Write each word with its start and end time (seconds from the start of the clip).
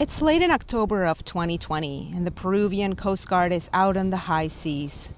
It's 0.00 0.22
late 0.22 0.40
in 0.40 0.50
October 0.50 1.04
of 1.04 1.26
2020, 1.26 2.12
and 2.14 2.26
the 2.26 2.30
Peruvian 2.30 2.96
Coast 2.96 3.28
Guard 3.28 3.52
is 3.52 3.68
out 3.74 3.98
on 3.98 4.08
the 4.08 4.24
high 4.32 4.48
seas. 4.48 5.10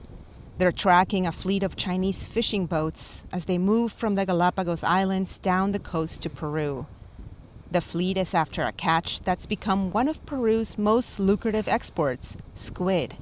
They're 0.59 0.73
tracking 0.73 1.25
a 1.25 1.31
fleet 1.31 1.63
of 1.63 1.77
Chinese 1.77 2.25
fishing 2.25 2.67
boats 2.67 3.25
as 3.33 3.45
they 3.45 3.59
move 3.59 3.93
from 3.93 4.17
the 4.17 4.27
Galapagos 4.27 4.83
Islands 4.83 5.39
down 5.39 5.71
the 5.71 5.79
coast 5.79 6.23
to 6.23 6.29
Peru. 6.29 6.87
The 7.71 7.81
fleet 7.81 8.17
is 8.17 8.35
after 8.35 8.65
a 8.65 8.73
catch 8.73 9.21
that's 9.21 9.47
become 9.47 9.93
one 9.93 10.09
of 10.09 10.27
Peru's 10.27 10.77
most 10.77 11.21
lucrative 11.21 11.69
exports 11.69 12.37
squid. 12.57 13.15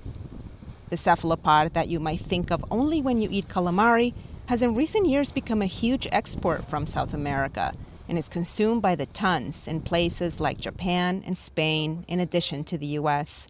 The 0.89 0.97
cephalopod 0.97 1.75
that 1.75 1.89
you 1.89 2.01
might 2.01 2.23
think 2.23 2.51
of 2.51 2.65
only 2.71 3.03
when 3.03 3.21
you 3.21 3.29
eat 3.31 3.49
calamari 3.49 4.15
has 4.47 4.63
in 4.63 4.75
recent 4.75 5.09
years 5.09 5.31
become 5.31 5.61
a 5.61 5.67
huge 5.67 6.09
export 6.11 6.71
from 6.71 6.87
South 6.87 7.13
America 7.13 7.75
and 8.11 8.19
is 8.19 8.29
consumed 8.29 8.83
by 8.83 8.97
the 8.97 9.07
tons 9.07 9.69
in 9.69 9.81
places 9.81 10.41
like 10.41 10.59
Japan 10.59 11.23
and 11.25 11.39
Spain, 11.39 12.05
in 12.09 12.19
addition 12.19 12.65
to 12.65 12.77
the 12.77 12.99
US. 12.99 13.47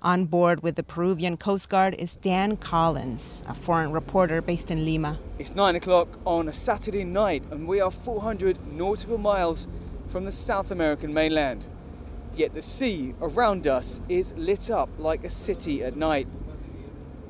On 0.00 0.24
board 0.24 0.62
with 0.62 0.76
the 0.76 0.82
Peruvian 0.82 1.36
Coast 1.36 1.68
Guard 1.68 1.94
is 1.98 2.16
Dan 2.16 2.56
Collyns, 2.56 3.46
a 3.46 3.52
foreign 3.52 3.92
reporter 3.92 4.40
based 4.40 4.70
in 4.70 4.86
Lima. 4.86 5.18
It's 5.38 5.54
9 5.54 5.76
o'clock 5.76 6.08
on 6.24 6.48
a 6.48 6.52
Saturday 6.52 7.04
night, 7.04 7.44
and 7.50 7.68
we 7.68 7.78
are 7.78 7.90
400 7.90 8.66
nautical 8.66 9.18
miles 9.18 9.68
from 10.06 10.24
the 10.24 10.32
South 10.32 10.70
American 10.70 11.12
mainland. 11.12 11.68
Yet 12.34 12.54
the 12.54 12.62
sea 12.62 13.14
around 13.20 13.66
us 13.66 14.00
is 14.08 14.32
lit 14.38 14.70
up 14.70 14.88
like 14.96 15.24
a 15.24 15.30
city 15.30 15.84
at 15.84 15.94
night. 15.94 16.26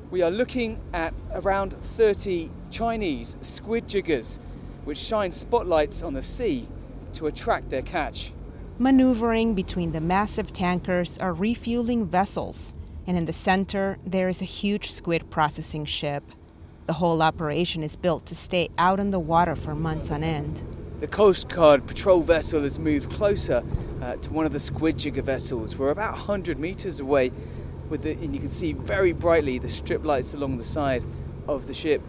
We 0.09 0.21
are 0.21 0.31
looking 0.31 0.79
at 0.93 1.13
around 1.33 1.73
30 1.83 2.49
Chinese 2.71 3.35
squid 3.41 3.89
jiggers 3.89 4.39
which 4.89 4.97
shine 4.97 5.31
spotlights 5.31 6.01
on 6.01 6.15
the 6.15 6.21
sea 6.23 6.67
to 7.13 7.27
attract 7.27 7.69
their 7.69 7.83
catch. 7.83 8.33
Maneuvering 8.79 9.53
between 9.53 9.91
the 9.91 10.01
massive 10.01 10.51
tankers 10.51 11.15
are 11.19 11.31
refueling 11.31 12.07
vessels, 12.07 12.73
and 13.05 13.15
in 13.15 13.25
the 13.25 13.31
center 13.31 13.99
there 14.03 14.27
is 14.27 14.41
a 14.41 14.45
huge 14.45 14.91
squid 14.91 15.29
processing 15.29 15.85
ship. 15.85 16.23
The 16.87 16.93
whole 16.93 17.21
operation 17.21 17.83
is 17.83 17.95
built 17.95 18.25
to 18.25 18.35
stay 18.35 18.69
out 18.79 18.99
on 18.99 19.11
the 19.11 19.19
water 19.19 19.55
for 19.55 19.75
months 19.75 20.09
on 20.09 20.23
end. 20.23 20.63
The 21.01 21.07
Coast 21.07 21.49
Guard 21.49 21.85
patrol 21.85 22.21
vessel 22.21 22.63
has 22.63 22.79
moved 22.79 23.11
closer 23.11 23.63
uh, 24.01 24.15
to 24.15 24.33
one 24.33 24.47
of 24.47 24.53
the 24.53 24.59
squid 24.59 24.97
jigger 24.97 25.21
vessels. 25.21 25.77
We're 25.77 25.91
about 25.91 26.13
100 26.13 26.57
meters 26.57 26.99
away, 26.99 27.31
with 27.89 28.01
the, 28.01 28.13
and 28.13 28.33
you 28.33 28.39
can 28.39 28.49
see 28.49 28.73
very 28.73 29.11
brightly 29.11 29.59
the 29.59 29.69
strip 29.69 30.03
lights 30.03 30.33
along 30.33 30.57
the 30.57 30.65
side 30.65 31.05
of 31.47 31.67
the 31.67 31.75
ship. 31.75 32.01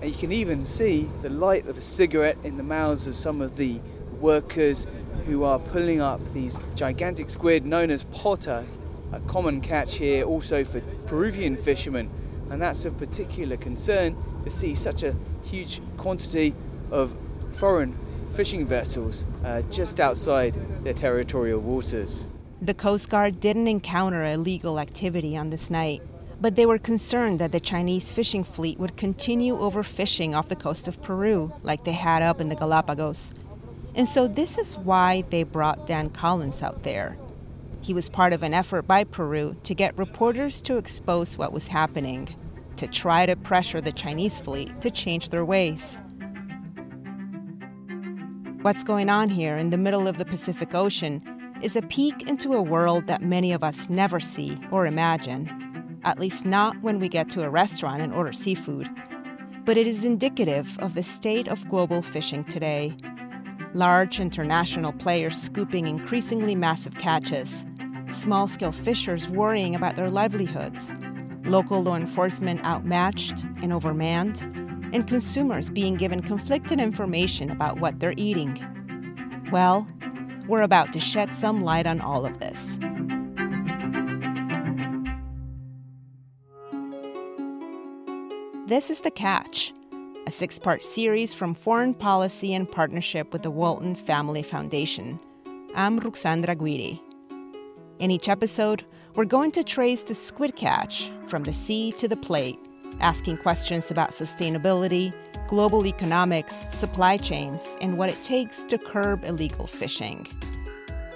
And 0.00 0.12
you 0.12 0.16
can 0.16 0.30
even 0.30 0.64
see 0.64 1.10
the 1.22 1.30
light 1.30 1.66
of 1.66 1.76
a 1.76 1.80
cigarette 1.80 2.38
in 2.44 2.56
the 2.56 2.62
mouths 2.62 3.06
of 3.06 3.16
some 3.16 3.40
of 3.40 3.56
the 3.56 3.80
workers 4.20 4.86
who 5.26 5.44
are 5.44 5.58
pulling 5.58 6.00
up 6.00 6.20
these 6.32 6.60
gigantic 6.74 7.30
squid 7.30 7.66
known 7.66 7.90
as 7.90 8.04
pota, 8.04 8.66
a 9.12 9.20
common 9.20 9.60
catch 9.60 9.96
here 9.96 10.24
also 10.24 10.64
for 10.64 10.80
Peruvian 11.06 11.56
fishermen. 11.56 12.10
And 12.50 12.62
that's 12.62 12.84
of 12.84 12.96
particular 12.96 13.56
concern 13.56 14.16
to 14.44 14.50
see 14.50 14.74
such 14.74 15.02
a 15.02 15.16
huge 15.42 15.80
quantity 15.96 16.54
of 16.90 17.14
foreign 17.50 17.98
fishing 18.30 18.66
vessels 18.66 19.26
uh, 19.44 19.62
just 19.62 20.00
outside 20.00 20.54
their 20.84 20.92
territorial 20.92 21.60
waters. 21.60 22.26
The 22.60 22.74
Coast 22.74 23.08
Guard 23.08 23.40
didn't 23.40 23.68
encounter 23.68 24.24
illegal 24.24 24.78
activity 24.78 25.36
on 25.36 25.50
this 25.50 25.70
night 25.70 26.02
but 26.40 26.54
they 26.54 26.66
were 26.66 26.78
concerned 26.78 27.40
that 27.40 27.52
the 27.52 27.60
Chinese 27.60 28.12
fishing 28.12 28.44
fleet 28.44 28.78
would 28.78 28.96
continue 28.96 29.56
overfishing 29.56 30.36
off 30.36 30.48
the 30.48 30.56
coast 30.56 30.86
of 30.86 31.02
Peru, 31.02 31.52
like 31.62 31.84
they 31.84 31.92
had 31.92 32.22
up 32.22 32.40
in 32.40 32.48
the 32.48 32.54
Galapagos. 32.54 33.34
And 33.94 34.08
so 34.08 34.28
this 34.28 34.56
is 34.56 34.76
why 34.76 35.24
they 35.30 35.42
brought 35.42 35.86
Dan 35.86 36.10
Collyns 36.10 36.62
out 36.62 36.84
there. 36.84 37.16
He 37.80 37.92
was 37.92 38.08
part 38.08 38.32
of 38.32 38.42
an 38.42 38.54
effort 38.54 38.82
by 38.82 39.04
Peru 39.04 39.56
to 39.64 39.74
get 39.74 39.98
reporters 39.98 40.60
to 40.62 40.76
expose 40.76 41.36
what 41.36 41.52
was 41.52 41.68
happening, 41.68 42.34
to 42.76 42.86
try 42.86 43.26
to 43.26 43.34
pressure 43.34 43.80
the 43.80 43.92
Chinese 43.92 44.38
fleet 44.38 44.80
to 44.82 44.90
change 44.90 45.30
their 45.30 45.44
ways. 45.44 45.98
What's 48.62 48.84
going 48.84 49.08
on 49.08 49.28
here 49.28 49.56
in 49.56 49.70
the 49.70 49.76
middle 49.76 50.06
of 50.06 50.18
the 50.18 50.24
Pacific 50.24 50.74
Ocean 50.74 51.22
is 51.62 51.74
a 51.74 51.82
peek 51.82 52.28
into 52.28 52.54
a 52.54 52.62
world 52.62 53.08
that 53.08 53.22
many 53.22 53.52
of 53.52 53.64
us 53.64 53.88
never 53.88 54.20
see 54.20 54.56
or 54.70 54.86
imagine 54.86 55.67
at 56.04 56.18
least 56.18 56.44
not 56.44 56.80
when 56.82 56.98
we 56.98 57.08
get 57.08 57.28
to 57.30 57.42
a 57.42 57.50
restaurant 57.50 58.02
and 58.02 58.14
order 58.14 58.32
seafood. 58.32 58.88
But 59.64 59.76
it 59.76 59.86
is 59.86 60.04
indicative 60.04 60.78
of 60.78 60.94
the 60.94 61.02
state 61.02 61.48
of 61.48 61.68
global 61.68 62.02
fishing 62.02 62.44
today. 62.44 62.96
Large 63.74 64.18
international 64.18 64.92
players 64.92 65.40
scooping 65.40 65.86
increasingly 65.86 66.54
massive 66.54 66.94
catches, 66.94 67.64
small 68.12 68.48
scale 68.48 68.72
fishers 68.72 69.28
worrying 69.28 69.74
about 69.74 69.96
their 69.96 70.10
livelihoods, 70.10 70.92
local 71.44 71.82
law 71.82 71.96
enforcement 71.96 72.64
outmatched 72.64 73.42
and 73.62 73.72
overmanned, 73.72 74.40
and 74.94 75.06
consumers 75.06 75.68
being 75.68 75.96
given 75.96 76.22
conflicted 76.22 76.80
information 76.80 77.50
about 77.50 77.78
what 77.78 78.00
they're 78.00 78.14
eating. 78.16 78.58
Well, 79.52 79.86
we're 80.46 80.62
about 80.62 80.92
to 80.94 81.00
shed 81.00 81.36
some 81.36 81.62
light 81.62 81.86
on 81.86 82.00
all 82.00 82.24
of 82.24 82.38
this. 82.38 82.78
This 88.68 88.90
is 88.90 89.00
The 89.00 89.10
Catch, 89.10 89.72
a 90.26 90.30
six 90.30 90.58
part 90.58 90.84
series 90.84 91.32
from 91.32 91.54
Foreign 91.54 91.94
Policy 91.94 92.52
in 92.52 92.66
partnership 92.66 93.32
with 93.32 93.42
the 93.42 93.50
Walton 93.50 93.94
Family 93.94 94.42
Foundation. 94.42 95.18
I'm 95.74 95.98
Ruxandra 95.98 96.54
Guidi. 96.54 97.00
In 97.98 98.10
each 98.10 98.28
episode, 98.28 98.84
we're 99.14 99.24
going 99.24 99.52
to 99.52 99.64
trace 99.64 100.02
the 100.02 100.14
squid 100.14 100.54
catch 100.54 101.10
from 101.28 101.44
the 101.44 101.52
sea 101.54 101.92
to 101.92 102.06
the 102.08 102.16
plate, 102.16 102.58
asking 103.00 103.38
questions 103.38 103.90
about 103.90 104.10
sustainability, 104.10 105.14
global 105.48 105.86
economics, 105.86 106.54
supply 106.72 107.16
chains, 107.16 107.62
and 107.80 107.96
what 107.96 108.10
it 108.10 108.22
takes 108.22 108.64
to 108.64 108.76
curb 108.76 109.24
illegal 109.24 109.66
fishing. 109.66 110.28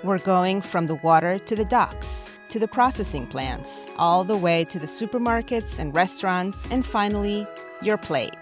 We're 0.02 0.20
going 0.20 0.62
from 0.62 0.86
the 0.86 0.94
water 0.94 1.38
to 1.38 1.54
the 1.54 1.66
docks 1.66 2.31
to 2.52 2.58
the 2.58 2.68
processing 2.68 3.26
plants, 3.26 3.70
all 3.96 4.24
the 4.24 4.36
way 4.36 4.62
to 4.62 4.78
the 4.78 4.86
supermarkets 4.86 5.78
and 5.78 5.94
restaurants, 5.94 6.58
and 6.70 6.84
finally, 6.84 7.46
your 7.80 7.96
plate. 7.96 8.34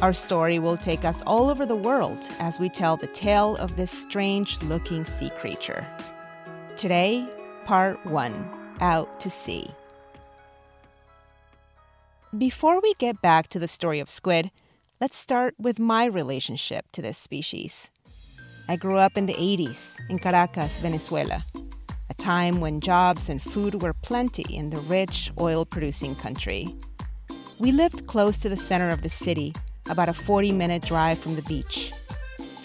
Our 0.00 0.12
story 0.12 0.60
will 0.60 0.76
take 0.76 1.04
us 1.04 1.20
all 1.26 1.50
over 1.50 1.66
the 1.66 1.74
world 1.74 2.20
as 2.38 2.60
we 2.60 2.68
tell 2.68 2.96
the 2.96 3.08
tale 3.08 3.56
of 3.56 3.74
this 3.74 3.90
strange 3.90 4.62
looking 4.62 5.04
sea 5.04 5.30
creature. 5.40 5.84
Today, 6.76 7.26
part 7.64 8.06
one 8.06 8.48
Out 8.80 9.18
to 9.22 9.28
Sea. 9.28 9.68
Before 12.38 12.80
we 12.80 12.94
get 12.94 13.20
back 13.20 13.48
to 13.48 13.58
the 13.58 13.66
story 13.66 13.98
of 13.98 14.08
squid, 14.08 14.52
let's 15.00 15.16
start 15.16 15.54
with 15.58 15.80
my 15.80 16.04
relationship 16.04 16.86
to 16.92 17.02
this 17.02 17.18
species. 17.18 17.90
I 18.68 18.76
grew 18.76 18.98
up 18.98 19.18
in 19.18 19.26
the 19.26 19.34
80s 19.34 19.98
in 20.08 20.20
Caracas, 20.20 20.78
Venezuela 20.78 21.44
time 22.20 22.60
when 22.60 22.80
jobs 22.80 23.28
and 23.28 23.42
food 23.42 23.82
were 23.82 23.94
plenty 23.94 24.42
in 24.54 24.70
the 24.70 24.78
rich, 24.80 25.32
oil 25.40 25.64
producing 25.64 26.14
country. 26.14 26.68
We 27.58 27.72
lived 27.72 28.06
close 28.06 28.38
to 28.38 28.48
the 28.48 28.56
center 28.56 28.88
of 28.88 29.02
the 29.02 29.10
city, 29.10 29.54
about 29.88 30.08
a 30.08 30.14
40 30.14 30.52
minute 30.52 30.82
drive 30.82 31.18
from 31.18 31.34
the 31.34 31.42
beach. 31.42 31.92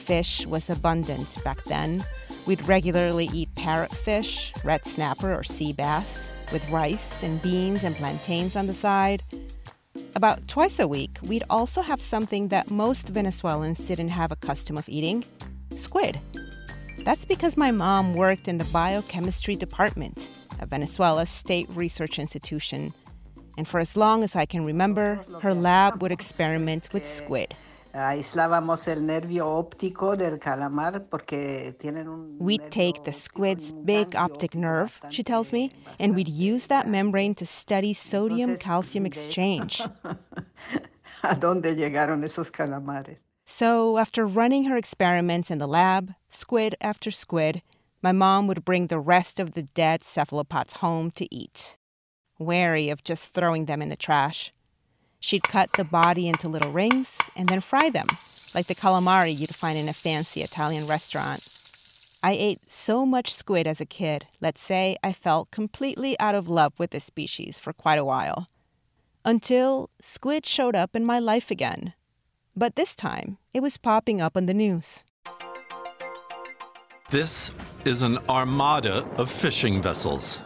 Fish 0.05 0.45
was 0.45 0.69
abundant 0.69 1.43
back 1.43 1.63
then. 1.63 2.05
We'd 2.45 2.67
regularly 2.67 3.29
eat 3.33 3.49
parrotfish, 3.55 4.63
red 4.63 4.85
snapper, 4.85 5.33
or 5.33 5.43
sea 5.43 5.73
bass, 5.73 6.29
with 6.51 6.67
rice 6.69 7.23
and 7.23 7.41
beans 7.41 7.83
and 7.83 7.95
plantains 7.95 8.55
on 8.55 8.67
the 8.67 8.73
side. 8.73 9.23
About 10.15 10.47
twice 10.47 10.79
a 10.79 10.87
week, 10.87 11.17
we'd 11.23 11.43
also 11.49 11.81
have 11.81 12.01
something 12.01 12.49
that 12.49 12.69
most 12.69 13.09
Venezuelans 13.09 13.79
didn't 13.79 14.09
have 14.09 14.31
a 14.31 14.35
custom 14.35 14.77
of 14.77 14.87
eating 14.87 15.23
squid. 15.75 16.19
That's 17.05 17.23
because 17.23 17.55
my 17.55 17.69
mom 17.69 18.15
worked 18.15 18.47
in 18.47 18.57
the 18.57 18.65
biochemistry 18.73 19.55
department 19.55 20.27
at 20.59 20.69
Venezuela's 20.69 21.29
state 21.29 21.69
research 21.69 22.17
institution. 22.17 22.95
And 23.59 23.67
for 23.67 23.79
as 23.79 23.95
long 23.95 24.23
as 24.23 24.35
I 24.35 24.47
can 24.47 24.65
remember, 24.65 25.23
her 25.43 25.53
lab 25.53 26.01
would 26.01 26.11
experiment 26.11 26.89
with 26.93 27.07
squid. 27.07 27.53
We'd 32.39 32.71
take 32.71 33.03
the 33.03 33.13
squid's 33.13 33.71
big 33.71 34.15
optic 34.15 34.55
nerve, 34.55 34.99
she 35.11 35.23
tells 35.23 35.53
me, 35.53 35.71
and 35.99 36.15
we'd 36.15 36.27
use 36.27 36.65
that 36.67 36.89
membrane 36.89 37.35
to 37.35 37.45
study 37.45 37.93
sodium 37.93 38.57
calcium 38.57 39.05
exchange. 39.05 39.79
¿A 41.21 41.35
dónde 41.35 41.75
llegaron 41.75 42.23
esos 42.23 42.51
calamares? 42.51 43.24
So, 43.45 43.97
after 43.97 44.25
running 44.25 44.65
her 44.65 44.75
experiments 44.75 45.51
in 45.51 45.59
the 45.59 45.67
lab, 45.67 46.13
squid 46.29 46.75
after 46.81 47.11
squid, 47.11 47.61
my 48.01 48.11
mom 48.11 48.47
would 48.47 48.65
bring 48.65 48.87
the 48.87 48.99
rest 48.99 49.39
of 49.39 49.53
the 49.53 49.63
dead 49.63 50.03
cephalopods 50.03 50.75
home 50.75 51.11
to 51.11 51.33
eat, 51.33 51.75
wary 52.39 52.89
of 52.89 53.03
just 53.03 53.33
throwing 53.33 53.65
them 53.65 53.81
in 53.81 53.89
the 53.89 53.95
trash. 53.95 54.51
She'd 55.19 55.43
cut 55.43 55.69
the 55.73 55.83
body 55.83 56.27
into 56.27 56.47
little 56.47 56.71
rings 56.71 57.17
and 57.35 57.47
then 57.47 57.61
fry 57.61 57.89
them, 57.89 58.07
like 58.53 58.67
the 58.67 58.75
calamari 58.75 59.35
you'd 59.35 59.55
find 59.55 59.77
in 59.77 59.89
a 59.89 59.93
fancy 59.93 60.41
Italian 60.41 60.87
restaurant. 60.87 61.47
I 62.21 62.33
ate 62.33 62.61
so 62.69 63.05
much 63.05 63.33
squid 63.33 63.67
as 63.67 63.79
a 63.79 63.85
kid, 63.85 64.27
let's 64.41 64.61
say 64.61 64.97
I 65.03 65.13
fell 65.13 65.45
completely 65.51 66.19
out 66.19 66.35
of 66.35 66.47
love 66.47 66.73
with 66.77 66.91
the 66.91 66.99
species 66.99 67.59
for 67.59 67.73
quite 67.73 67.99
a 67.99 68.05
while. 68.05 68.49
Until 69.23 69.89
squid 70.01 70.45
showed 70.45 70.75
up 70.75 70.95
in 70.95 71.05
my 71.05 71.19
life 71.19 71.49
again. 71.49 71.93
But 72.55 72.75
this 72.75 72.95
time, 72.95 73.37
it 73.53 73.61
was 73.61 73.77
popping 73.77 74.21
up 74.21 74.37
on 74.37 74.45
the 74.45 74.53
news. 74.53 75.03
This 77.09 77.51
is 77.85 78.01
an 78.01 78.17
armada 78.29 79.05
of 79.17 79.29
fishing 79.29 79.81
vessels 79.81 80.39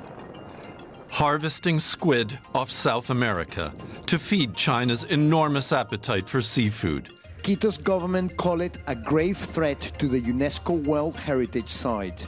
harvesting 1.19 1.79
squid 1.79 2.37
off 2.55 2.71
South 2.71 3.09
America 3.09 3.73
to 4.05 4.17
feed 4.17 4.55
China's 4.55 5.03
enormous 5.03 5.73
appetite 5.73 6.29
for 6.29 6.41
seafood. 6.41 7.09
Quito's 7.43 7.77
government 7.77 8.37
call 8.37 8.61
it 8.61 8.77
a 8.87 8.95
grave 8.95 9.37
threat 9.37 9.79
to 9.99 10.07
the 10.07 10.21
UNESCO 10.21 10.81
World 10.85 11.17
Heritage 11.17 11.69
Site. 11.69 12.25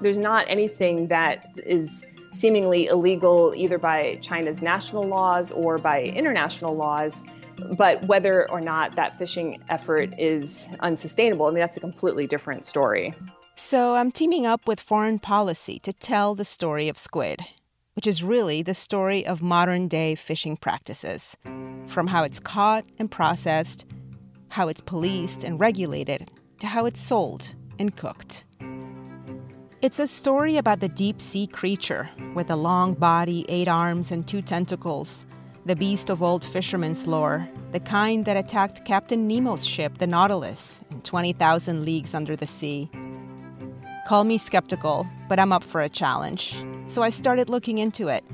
There's 0.00 0.18
not 0.18 0.46
anything 0.48 1.08
that 1.08 1.46
is 1.56 2.04
seemingly 2.32 2.86
illegal 2.86 3.52
either 3.54 3.78
by 3.78 4.18
China's 4.22 4.62
national 4.62 5.04
laws 5.04 5.52
or 5.52 5.78
by 5.78 6.02
international 6.02 6.74
laws. 6.74 7.22
But 7.76 8.04
whether 8.04 8.50
or 8.50 8.60
not 8.60 8.96
that 8.96 9.16
fishing 9.16 9.62
effort 9.68 10.10
is 10.18 10.68
unsustainable, 10.80 11.46
I 11.46 11.50
mean, 11.50 11.60
that's 11.60 11.76
a 11.76 11.80
completely 11.80 12.26
different 12.26 12.64
story. 12.64 13.14
So 13.56 13.94
I'm 13.94 14.10
teaming 14.10 14.46
up 14.46 14.66
with 14.66 14.80
foreign 14.80 15.18
policy 15.18 15.78
to 15.80 15.92
tell 15.92 16.34
the 16.34 16.44
story 16.44 16.88
of 16.88 16.98
squid, 16.98 17.40
which 17.94 18.06
is 18.06 18.22
really 18.22 18.62
the 18.62 18.74
story 18.74 19.24
of 19.24 19.42
modern 19.42 19.88
day 19.88 20.14
fishing 20.14 20.56
practices 20.56 21.36
from 21.86 22.06
how 22.06 22.22
it's 22.22 22.40
caught 22.40 22.84
and 22.98 23.10
processed, 23.10 23.84
how 24.48 24.68
it's 24.68 24.80
policed 24.80 25.44
and 25.44 25.60
regulated, 25.60 26.30
to 26.60 26.66
how 26.66 26.86
it's 26.86 27.00
sold 27.00 27.54
and 27.78 27.96
cooked. 27.96 28.44
It's 29.82 29.98
a 29.98 30.06
story 30.06 30.56
about 30.56 30.80
the 30.80 30.88
deep 30.88 31.20
sea 31.20 31.46
creature 31.46 32.08
with 32.34 32.50
a 32.50 32.56
long 32.56 32.94
body, 32.94 33.44
eight 33.48 33.66
arms, 33.66 34.12
and 34.12 34.26
two 34.26 34.40
tentacles, 34.40 35.24
the 35.64 35.76
beast 35.76 36.10
of 36.10 36.22
old 36.22 36.44
fishermen's 36.44 37.06
lore, 37.06 37.48
the 37.70 37.78
kind 37.78 38.24
that 38.24 38.36
attacked 38.36 38.84
Captain 38.84 39.28
Nemo's 39.28 39.64
ship, 39.64 39.98
the 39.98 40.06
Nautilus, 40.06 40.80
in 40.90 41.00
20,000 41.02 41.84
leagues 41.84 42.14
under 42.14 42.34
the 42.34 42.48
sea. 42.48 42.90
Call 44.08 44.24
me 44.24 44.38
skeptical, 44.38 45.06
but 45.28 45.38
I'm 45.38 45.52
up 45.52 45.62
for 45.62 45.80
a 45.80 45.88
challenge. 45.88 46.56
So 46.88 47.02
I 47.02 47.10
started 47.10 47.48
looking 47.48 47.78
into 47.78 48.08
it. 48.08 48.24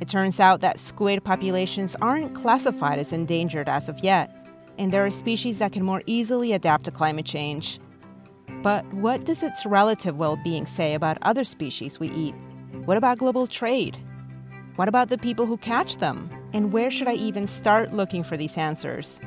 It 0.00 0.08
turns 0.08 0.38
out 0.38 0.60
that 0.60 0.78
squid 0.78 1.24
populations 1.24 1.96
aren't 2.02 2.34
classified 2.34 2.98
as 2.98 3.12
endangered 3.12 3.68
as 3.68 3.88
of 3.88 4.00
yet, 4.00 4.30
and 4.78 4.92
there 4.92 5.06
are 5.06 5.10
species 5.10 5.58
that 5.58 5.72
can 5.72 5.84
more 5.84 6.02
easily 6.04 6.52
adapt 6.52 6.84
to 6.84 6.90
climate 6.90 7.24
change. 7.24 7.80
But 8.62 8.84
what 8.92 9.24
does 9.24 9.42
its 9.42 9.64
relative 9.64 10.16
well 10.16 10.36
being 10.36 10.66
say 10.66 10.92
about 10.92 11.16
other 11.22 11.44
species 11.44 11.98
we 11.98 12.10
eat? 12.10 12.34
What 12.84 12.98
about 12.98 13.18
global 13.18 13.46
trade? 13.46 13.96
What 14.76 14.88
about 14.88 15.08
the 15.08 15.18
people 15.18 15.46
who 15.46 15.56
catch 15.56 15.98
them? 15.98 16.28
And 16.52 16.72
where 16.72 16.90
should 16.90 17.06
I 17.06 17.14
even 17.14 17.46
start 17.46 17.92
looking 17.92 18.24
for 18.24 18.36
these 18.36 18.56
answers? 18.56 19.20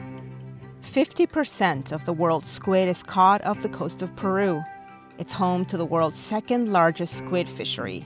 50% 0.91 1.93
of 1.93 2.03
the 2.03 2.11
world's 2.11 2.49
squid 2.49 2.89
is 2.89 3.01
caught 3.01 3.45
off 3.45 3.61
the 3.61 3.69
coast 3.69 4.01
of 4.01 4.13
Peru. 4.17 4.61
It's 5.17 5.31
home 5.31 5.63
to 5.67 5.77
the 5.77 5.85
world's 5.85 6.17
second 6.17 6.73
largest 6.73 7.17
squid 7.17 7.47
fishery. 7.47 8.05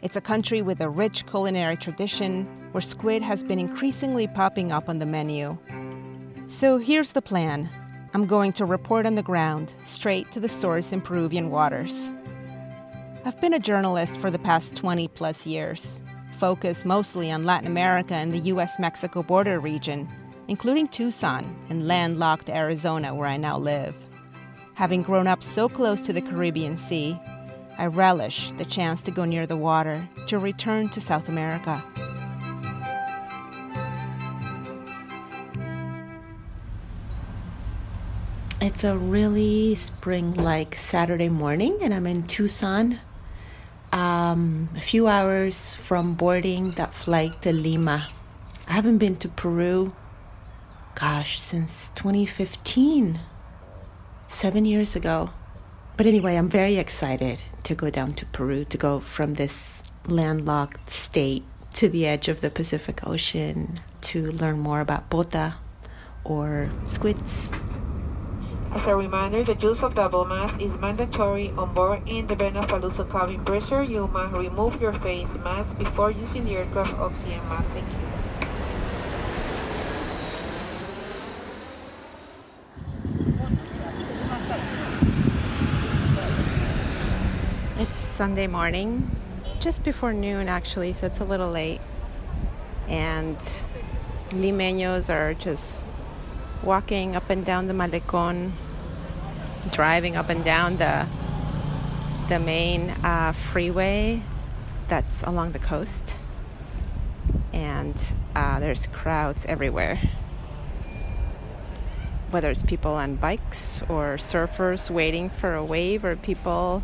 It's 0.00 0.16
a 0.16 0.22
country 0.22 0.62
with 0.62 0.80
a 0.80 0.88
rich 0.88 1.26
culinary 1.26 1.76
tradition 1.76 2.46
where 2.72 2.80
squid 2.80 3.22
has 3.22 3.44
been 3.44 3.58
increasingly 3.58 4.26
popping 4.26 4.72
up 4.72 4.88
on 4.88 4.98
the 4.98 5.06
menu. 5.06 5.58
So 6.46 6.78
here's 6.78 7.12
the 7.12 7.20
plan 7.20 7.68
I'm 8.14 8.26
going 8.26 8.52
to 8.54 8.64
report 8.64 9.04
on 9.04 9.14
the 9.14 9.22
ground, 9.22 9.74
straight 9.84 10.32
to 10.32 10.40
the 10.40 10.48
source 10.48 10.90
in 10.92 11.02
Peruvian 11.02 11.50
waters. 11.50 12.12
I've 13.26 13.38
been 13.42 13.52
a 13.52 13.58
journalist 13.58 14.18
for 14.18 14.30
the 14.30 14.38
past 14.38 14.74
20 14.74 15.08
plus 15.08 15.44
years, 15.44 16.00
focused 16.38 16.84
mostly 16.84 17.30
on 17.30 17.44
Latin 17.44 17.66
America 17.66 18.14
and 18.14 18.32
the 18.32 18.50
US 18.52 18.78
Mexico 18.78 19.22
border 19.22 19.60
region, 19.60 20.08
including 20.48 20.88
Tucson 20.88 21.44
and 21.68 21.86
landlocked 21.86 22.48
Arizona, 22.48 23.14
where 23.14 23.28
I 23.28 23.36
now 23.36 23.58
live. 23.58 23.94
Having 24.74 25.02
grown 25.02 25.26
up 25.26 25.42
so 25.42 25.68
close 25.68 26.00
to 26.02 26.12
the 26.12 26.20
Caribbean 26.20 26.76
Sea, 26.76 27.18
I 27.78 27.86
relish 27.86 28.52
the 28.58 28.64
chance 28.64 29.02
to 29.02 29.10
go 29.10 29.24
near 29.24 29.46
the 29.46 29.56
water 29.56 30.08
to 30.26 30.38
return 30.38 30.88
to 30.90 31.00
South 31.00 31.28
America. 31.28 31.82
It's 38.60 38.82
a 38.82 38.96
really 38.96 39.76
spring 39.76 40.32
like 40.32 40.74
Saturday 40.74 41.28
morning, 41.28 41.78
and 41.80 41.94
I'm 41.94 42.06
in 42.06 42.24
Tucson, 42.24 42.98
um, 43.92 44.68
a 44.76 44.80
few 44.80 45.06
hours 45.06 45.74
from 45.74 46.14
boarding 46.14 46.72
that 46.72 46.92
flight 46.92 47.42
to 47.42 47.52
Lima. 47.52 48.08
I 48.66 48.72
haven't 48.72 48.98
been 48.98 49.16
to 49.16 49.28
Peru, 49.28 49.94
gosh, 50.94 51.38
since 51.40 51.90
2015, 51.94 53.20
seven 54.26 54.64
years 54.64 54.94
ago. 54.94 55.30
But 55.96 56.06
anyway, 56.06 56.36
I'm 56.36 56.48
very 56.48 56.76
excited 56.76 57.40
to 57.64 57.74
go 57.74 57.90
down 57.90 58.14
to 58.14 58.26
Peru, 58.26 58.64
to 58.66 58.76
go 58.76 59.00
from 59.00 59.34
this 59.34 59.82
landlocked 60.06 60.90
state 60.90 61.44
to 61.74 61.88
the 61.88 62.06
edge 62.06 62.28
of 62.28 62.40
the 62.40 62.50
Pacific 62.50 63.06
Ocean 63.06 63.78
to 64.00 64.30
learn 64.32 64.58
more 64.58 64.80
about 64.80 65.10
pota 65.10 65.54
or 66.24 66.70
squids. 66.86 67.50
As 68.70 68.86
a 68.86 68.94
reminder, 68.94 69.44
the 69.44 69.54
use 69.54 69.82
of 69.82 69.94
double 69.94 70.24
mask 70.24 70.60
is 70.60 70.70
mandatory 70.78 71.50
on 71.56 71.72
board 71.74 72.06
in 72.06 72.26
the 72.26 72.34
Venus 72.34 72.66
cabin 72.66 73.44
pressure. 73.44 73.82
You 73.82 74.06
must 74.08 74.34
remove 74.34 74.80
your 74.80 74.92
face 75.00 75.28
mask 75.42 75.76
before 75.78 76.10
using 76.10 76.44
the 76.44 76.56
aircraft 76.56 76.92
oxygen 76.98 77.40
mask. 77.48 77.66
Thank 77.72 77.86
you. 77.88 78.08
It's 87.80 87.96
Sunday 87.96 88.48
morning, 88.48 89.10
just 89.60 89.82
before 89.82 90.12
noon 90.12 90.48
actually, 90.48 90.92
so 90.92 91.06
it's 91.06 91.20
a 91.20 91.24
little 91.24 91.50
late. 91.50 91.80
And 92.86 93.38
limeños 94.30 95.08
are 95.08 95.32
just 95.34 95.86
walking 96.68 97.16
up 97.16 97.30
and 97.30 97.46
down 97.46 97.66
the 97.66 97.72
Malecon, 97.72 98.52
driving 99.72 100.16
up 100.16 100.28
and 100.28 100.44
down 100.44 100.76
the 100.76 101.06
the 102.28 102.38
main 102.38 102.90
uh, 103.02 103.32
freeway 103.32 104.20
that's 104.86 105.22
along 105.22 105.52
the 105.52 105.58
coast, 105.58 106.18
and 107.54 108.12
uh, 108.36 108.60
there's 108.60 108.86
crowds 108.88 109.46
everywhere. 109.46 109.98
Whether 112.30 112.50
it's 112.50 112.62
people 112.62 112.92
on 112.92 113.16
bikes 113.16 113.80
or 113.88 114.18
surfers 114.18 114.90
waiting 114.90 115.30
for 115.30 115.54
a 115.54 115.64
wave, 115.64 116.04
or 116.04 116.16
people 116.16 116.82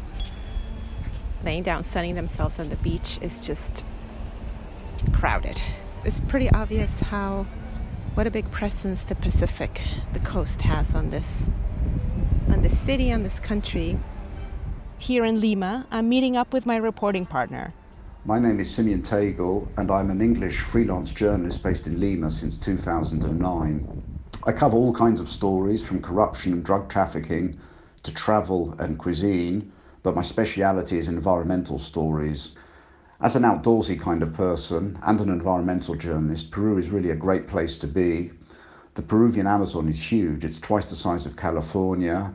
laying 1.45 1.63
down, 1.63 1.85
sunning 1.85 2.15
themselves 2.15 2.59
on 2.59 2.71
the 2.71 2.77
beach, 2.77 3.19
it's 3.21 3.39
just 3.39 3.85
crowded. 5.13 5.61
It's 6.07 6.21
pretty 6.21 6.49
obvious 6.53 7.01
how 7.01 7.45
what 8.15 8.29
a 8.29 8.31
big 8.31 8.49
presence 8.53 9.03
the 9.03 9.15
Pacific, 9.17 9.83
the 10.13 10.21
coast 10.21 10.63
has 10.63 10.95
on 10.95 11.11
this 11.11 11.51
on 12.49 12.63
this 12.63 12.79
city, 12.79 13.13
on 13.13 13.25
this 13.25 13.41
country. 13.41 13.99
Here 14.99 15.25
in 15.25 15.41
Lima, 15.41 15.85
I'm 15.91 16.09
meeting 16.09 16.37
up 16.37 16.53
with 16.53 16.65
my 16.65 16.77
reporting 16.77 17.27
partner. 17.27 17.75
My 18.25 18.39
name 18.39 18.61
is 18.61 18.73
Simeon 18.73 19.03
Tegel, 19.03 19.69
and 19.77 19.91
I'm 19.91 20.11
an 20.11 20.21
English 20.21 20.61
freelance 20.61 21.11
journalist 21.11 21.63
based 21.65 21.89
in 21.89 21.99
Lima 21.99 22.31
since 22.31 22.57
2009. 22.57 24.03
I 24.47 24.53
cover 24.53 24.77
all 24.77 24.95
kinds 24.95 25.21
of 25.21 25.29
stories 25.29 25.85
from 25.85 26.01
corruption 26.01 26.53
and 26.53 26.65
drug 26.65 26.89
trafficking 26.89 27.59
to 28.05 28.15
travel 28.15 28.77
and 28.79 28.97
cuisine, 28.97 29.73
but 30.05 30.15
my 30.15 30.23
speciality 30.23 30.99
is 30.99 31.09
environmental 31.09 31.79
stories. 31.81 32.53
As 33.25 33.37
an 33.37 33.45
outdoorsy 33.45 33.99
kind 33.99 34.23
of 34.23 34.35
person 34.35 34.99
and 35.03 35.19
an 35.19 35.31
environmental 35.31 35.95
journalist, 35.95 36.51
Peru 36.51 36.77
is 36.77 36.91
really 36.91 37.09
a 37.09 37.17
great 37.17 37.49
place 37.49 37.79
to 37.79 37.87
be. 37.87 38.33
The 38.97 39.01
Peruvian 39.01 39.47
Amazon 39.47 39.89
is 39.89 40.13
huge, 40.13 40.45
it's 40.45 40.61
twice 40.61 40.91
the 40.91 40.95
size 40.95 41.25
of 41.25 41.35
California. 41.35 42.35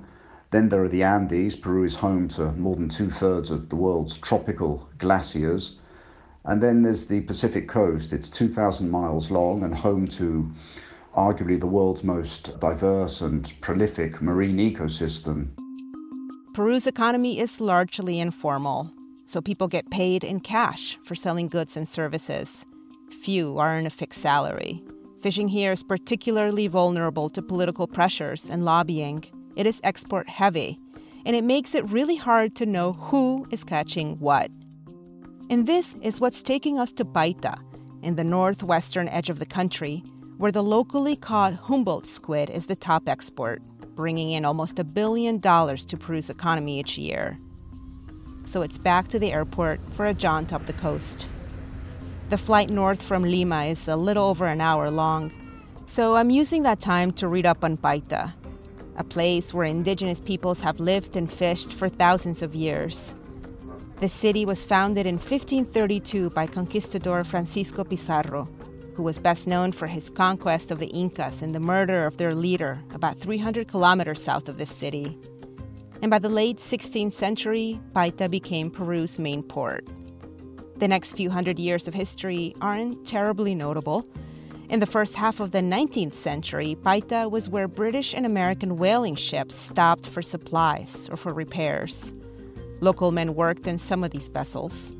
Then 0.49 0.67
there 0.67 0.83
are 0.83 0.89
the 0.89 1.03
Andes. 1.03 1.55
Peru 1.55 1.83
is 1.83 1.93
home 1.93 2.27
to 2.29 2.53
more 2.53 2.75
than 2.75 2.89
two 2.89 3.11
thirds 3.11 3.51
of 3.51 3.69
the 3.69 3.75
world's 3.75 4.17
tropical 4.17 4.89
glaciers. 4.97 5.79
And 6.45 6.59
then 6.59 6.81
there's 6.81 7.05
the 7.05 7.21
Pacific 7.21 7.67
coast. 7.67 8.11
It's 8.11 8.31
2,000 8.31 8.89
miles 8.89 9.29
long 9.29 9.61
and 9.61 9.75
home 9.75 10.07
to 10.07 10.51
arguably 11.15 11.59
the 11.59 11.67
world's 11.67 12.03
most 12.03 12.59
diverse 12.59 13.21
and 13.21 13.53
prolific 13.61 14.23
marine 14.23 14.57
ecosystem. 14.57 15.49
Peru's 16.55 16.87
economy 16.87 17.39
is 17.39 17.61
largely 17.61 18.19
informal 18.19 18.91
so 19.29 19.41
people 19.41 19.67
get 19.67 19.91
paid 19.91 20.23
in 20.23 20.39
cash 20.39 20.97
for 21.05 21.13
selling 21.13 21.47
goods 21.47 21.77
and 21.77 21.87
services. 21.87 22.65
Few 23.21 23.59
earn 23.59 23.85
a 23.85 23.91
fixed 23.91 24.21
salary. 24.21 24.81
Fishing 25.21 25.49
here 25.49 25.71
is 25.71 25.83
particularly 25.83 26.65
vulnerable 26.65 27.29
to 27.29 27.41
political 27.43 27.85
pressures 27.85 28.49
and 28.49 28.65
lobbying. 28.65 29.23
It 29.55 29.67
is 29.67 29.79
export 29.83 30.27
heavy, 30.27 30.79
and 31.27 31.35
it 31.35 31.43
makes 31.43 31.75
it 31.75 31.91
really 31.91 32.15
hard 32.15 32.55
to 32.55 32.65
know 32.65 32.93
who 32.93 33.45
is 33.51 33.63
catching 33.63 34.17
what. 34.17 34.49
And 35.51 35.67
this 35.67 35.93
is 36.01 36.19
what's 36.19 36.41
taking 36.41 36.79
us 36.79 36.91
to 36.93 37.05
Paita, 37.05 37.55
in 38.01 38.15
the 38.15 38.23
northwestern 38.23 39.07
edge 39.09 39.29
of 39.29 39.37
the 39.37 39.45
country, 39.45 40.01
where 40.37 40.51
the 40.51 40.63
locally 40.63 41.15
caught 41.15 41.53
Humboldt 41.53 42.07
squid 42.07 42.49
is 42.49 42.65
the 42.65 42.75
top 42.75 43.07
export, 43.07 43.61
bringing 43.95 44.31
in 44.31 44.43
almost 44.43 44.79
a 44.79 44.83
billion 44.83 45.37
dollars 45.37 45.85
to 45.85 45.97
Peru's 45.97 46.31
economy 46.31 46.79
each 46.79 46.97
year. 46.97 47.37
So 48.49 48.63
it's 48.63 48.79
back 48.79 49.09
to 49.09 49.19
the 49.19 49.31
airport 49.31 49.79
for 49.95 50.07
a 50.07 50.13
jaunt 50.15 50.51
up 50.51 50.65
the 50.65 50.73
coast. 50.73 51.27
The 52.31 52.37
flight 52.37 52.71
north 52.71 52.99
from 52.99 53.21
Lima 53.21 53.65
is 53.65 53.87
a 53.87 53.95
little 53.95 54.25
over 54.25 54.47
an 54.47 54.59
hour 54.59 54.89
long, 54.89 55.31
so 55.85 56.15
I'm 56.15 56.31
using 56.31 56.63
that 56.63 56.79
time 56.79 57.11
to 57.13 57.27
read 57.27 57.45
up 57.45 57.63
on 57.63 57.77
Paita, 57.77 58.33
a 58.97 59.03
place 59.03 59.53
where 59.53 59.65
indigenous 59.67 60.19
peoples 60.19 60.61
have 60.61 60.79
lived 60.79 61.15
and 61.15 61.31
fished 61.31 61.73
for 61.73 61.89
thousands 61.89 62.41
of 62.41 62.55
years. 62.55 63.13
The 63.99 64.09
city 64.09 64.47
was 64.47 64.63
founded 64.63 65.05
in 65.05 65.17
1532 65.17 66.31
by 66.31 66.47
conquistador 66.47 67.23
Francisco 67.23 67.83
Pizarro, 67.83 68.47
who 68.95 69.03
was 69.03 69.19
best 69.19 69.45
known 69.45 69.71
for 69.73 69.85
his 69.85 70.09
conquest 70.09 70.71
of 70.71 70.79
the 70.79 70.87
Incas 70.87 71.43
and 71.43 71.53
the 71.53 71.59
murder 71.59 72.07
of 72.07 72.17
their 72.17 72.33
leader 72.33 72.81
about 72.95 73.19
300 73.19 73.67
kilometers 73.67 74.23
south 74.23 74.49
of 74.49 74.57
this 74.57 74.71
city. 74.71 75.19
And 76.01 76.09
by 76.09 76.19
the 76.19 76.29
late 76.29 76.57
16th 76.57 77.13
century, 77.13 77.79
Paita 77.93 78.29
became 78.29 78.71
Peru's 78.71 79.19
main 79.19 79.43
port. 79.43 79.87
The 80.77 80.87
next 80.87 81.11
few 81.11 81.29
hundred 81.29 81.59
years 81.59 81.87
of 81.87 81.93
history 81.93 82.55
aren't 82.61 83.05
terribly 83.05 83.53
notable. 83.53 84.07
In 84.69 84.79
the 84.79 84.85
first 84.85 85.15
half 85.15 85.41
of 85.41 85.51
the 85.51 85.59
19th 85.59 86.13
century, 86.13 86.77
Paita 86.85 87.29
was 87.29 87.49
where 87.49 87.67
British 87.67 88.13
and 88.13 88.25
American 88.25 88.77
whaling 88.77 89.15
ships 89.15 89.55
stopped 89.55 90.07
for 90.07 90.21
supplies 90.21 91.09
or 91.11 91.17
for 91.17 91.33
repairs. 91.33 92.13
Local 92.79 93.11
men 93.11 93.35
worked 93.35 93.67
in 93.67 93.77
some 93.77 94.03
of 94.05 94.11
these 94.11 94.29
vessels. 94.29 94.93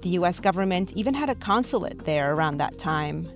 The 0.00 0.10
US 0.10 0.40
government 0.40 0.92
even 0.94 1.14
had 1.14 1.30
a 1.30 1.36
consulate 1.36 2.04
there 2.04 2.34
around 2.34 2.56
that 2.56 2.78
time. 2.80 3.28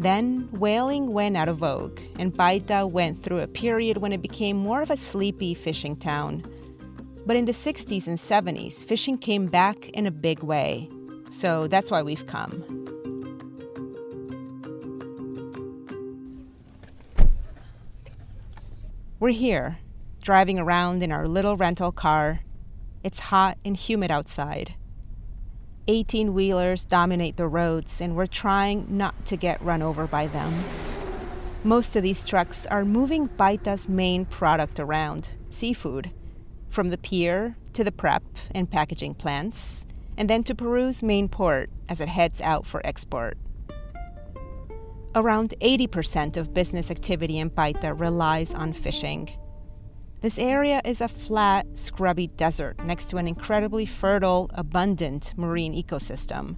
Then, 0.00 0.48
whaling 0.52 1.12
went 1.12 1.36
out 1.36 1.50
of 1.50 1.58
vogue, 1.58 2.00
and 2.18 2.32
Paita 2.32 2.90
went 2.90 3.22
through 3.22 3.40
a 3.40 3.46
period 3.46 3.98
when 3.98 4.14
it 4.14 4.22
became 4.22 4.56
more 4.56 4.80
of 4.80 4.90
a 4.90 4.96
sleepy 4.96 5.52
fishing 5.52 5.94
town. 5.94 6.42
But 7.26 7.36
in 7.36 7.44
the 7.44 7.52
60s 7.52 8.06
and 8.06 8.16
70s, 8.16 8.82
fishing 8.82 9.18
came 9.18 9.46
back 9.46 9.90
in 9.90 10.06
a 10.06 10.10
big 10.10 10.42
way. 10.42 10.88
So 11.28 11.66
that's 11.66 11.90
why 11.90 12.00
we've 12.00 12.26
come. 12.26 12.64
We're 19.20 19.32
here, 19.32 19.80
driving 20.22 20.58
around 20.58 21.02
in 21.02 21.12
our 21.12 21.28
little 21.28 21.58
rental 21.58 21.92
car, 21.92 22.40
it's 23.04 23.20
hot 23.20 23.58
and 23.66 23.76
humid 23.76 24.10
outside. 24.10 24.76
18 25.88 26.34
wheelers 26.34 26.84
dominate 26.84 27.36
the 27.36 27.48
roads, 27.48 28.00
and 28.00 28.14
we're 28.16 28.26
trying 28.26 28.86
not 28.88 29.26
to 29.26 29.36
get 29.36 29.62
run 29.62 29.82
over 29.82 30.06
by 30.06 30.26
them. 30.26 30.64
Most 31.64 31.96
of 31.96 32.02
these 32.02 32.24
trucks 32.24 32.66
are 32.66 32.84
moving 32.84 33.28
Paita's 33.28 33.88
main 33.88 34.24
product 34.24 34.78
around 34.78 35.30
seafood, 35.50 36.10
from 36.68 36.90
the 36.90 36.98
pier 36.98 37.56
to 37.72 37.84
the 37.84 37.92
prep 37.92 38.22
and 38.52 38.70
packaging 38.70 39.14
plants, 39.14 39.84
and 40.16 40.30
then 40.30 40.44
to 40.44 40.54
Peru's 40.54 41.02
main 41.02 41.28
port 41.28 41.70
as 41.88 42.00
it 42.00 42.08
heads 42.08 42.40
out 42.40 42.66
for 42.66 42.84
export. 42.86 43.36
Around 45.14 45.54
80% 45.60 46.36
of 46.36 46.54
business 46.54 46.90
activity 46.90 47.38
in 47.38 47.50
Paita 47.50 47.98
relies 47.98 48.54
on 48.54 48.72
fishing. 48.72 49.30
This 50.20 50.38
area 50.38 50.82
is 50.84 51.00
a 51.00 51.08
flat, 51.08 51.78
scrubby 51.78 52.26
desert 52.26 52.84
next 52.84 53.08
to 53.08 53.16
an 53.16 53.26
incredibly 53.26 53.86
fertile, 53.86 54.50
abundant 54.52 55.32
marine 55.34 55.72
ecosystem. 55.72 56.56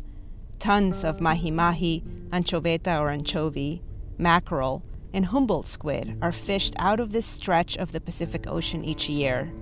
Tons 0.58 1.04
of 1.04 1.20
mahi 1.20 1.52
mahi, 1.52 2.02
anchoveta 2.32 3.00
or 3.00 3.08
anchovy, 3.10 3.80
mackerel, 4.18 4.82
and 5.12 5.26
Humboldt 5.26 5.68
squid 5.68 6.18
are 6.20 6.32
fished 6.32 6.74
out 6.80 6.98
of 6.98 7.12
this 7.12 7.24
stretch 7.24 7.76
of 7.76 7.92
the 7.92 8.00
Pacific 8.00 8.48
Ocean 8.48 8.84
each 8.84 9.08
year. 9.08 9.52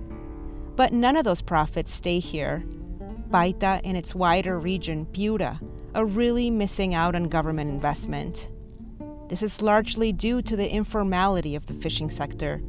But 0.75 0.93
none 0.93 1.15
of 1.15 1.23
those 1.23 1.43
profits 1.43 1.93
stay 1.93 2.17
here. 2.17 2.63
Paita 3.29 3.81
and 3.83 3.95
its 3.95 4.15
wider 4.15 4.57
region, 4.57 5.05
Piura, 5.05 5.59
are 5.93 6.05
really 6.05 6.49
missing 6.49 6.95
out 6.95 7.13
on 7.13 7.25
government 7.25 7.69
investment. 7.69 8.49
This 9.29 9.43
is 9.43 9.61
largely 9.61 10.11
due 10.11 10.41
to 10.41 10.55
the 10.55 10.71
informality 10.73 11.53
of 11.53 11.67
the 11.67 11.75
fishing 11.75 12.09
sector 12.09 12.63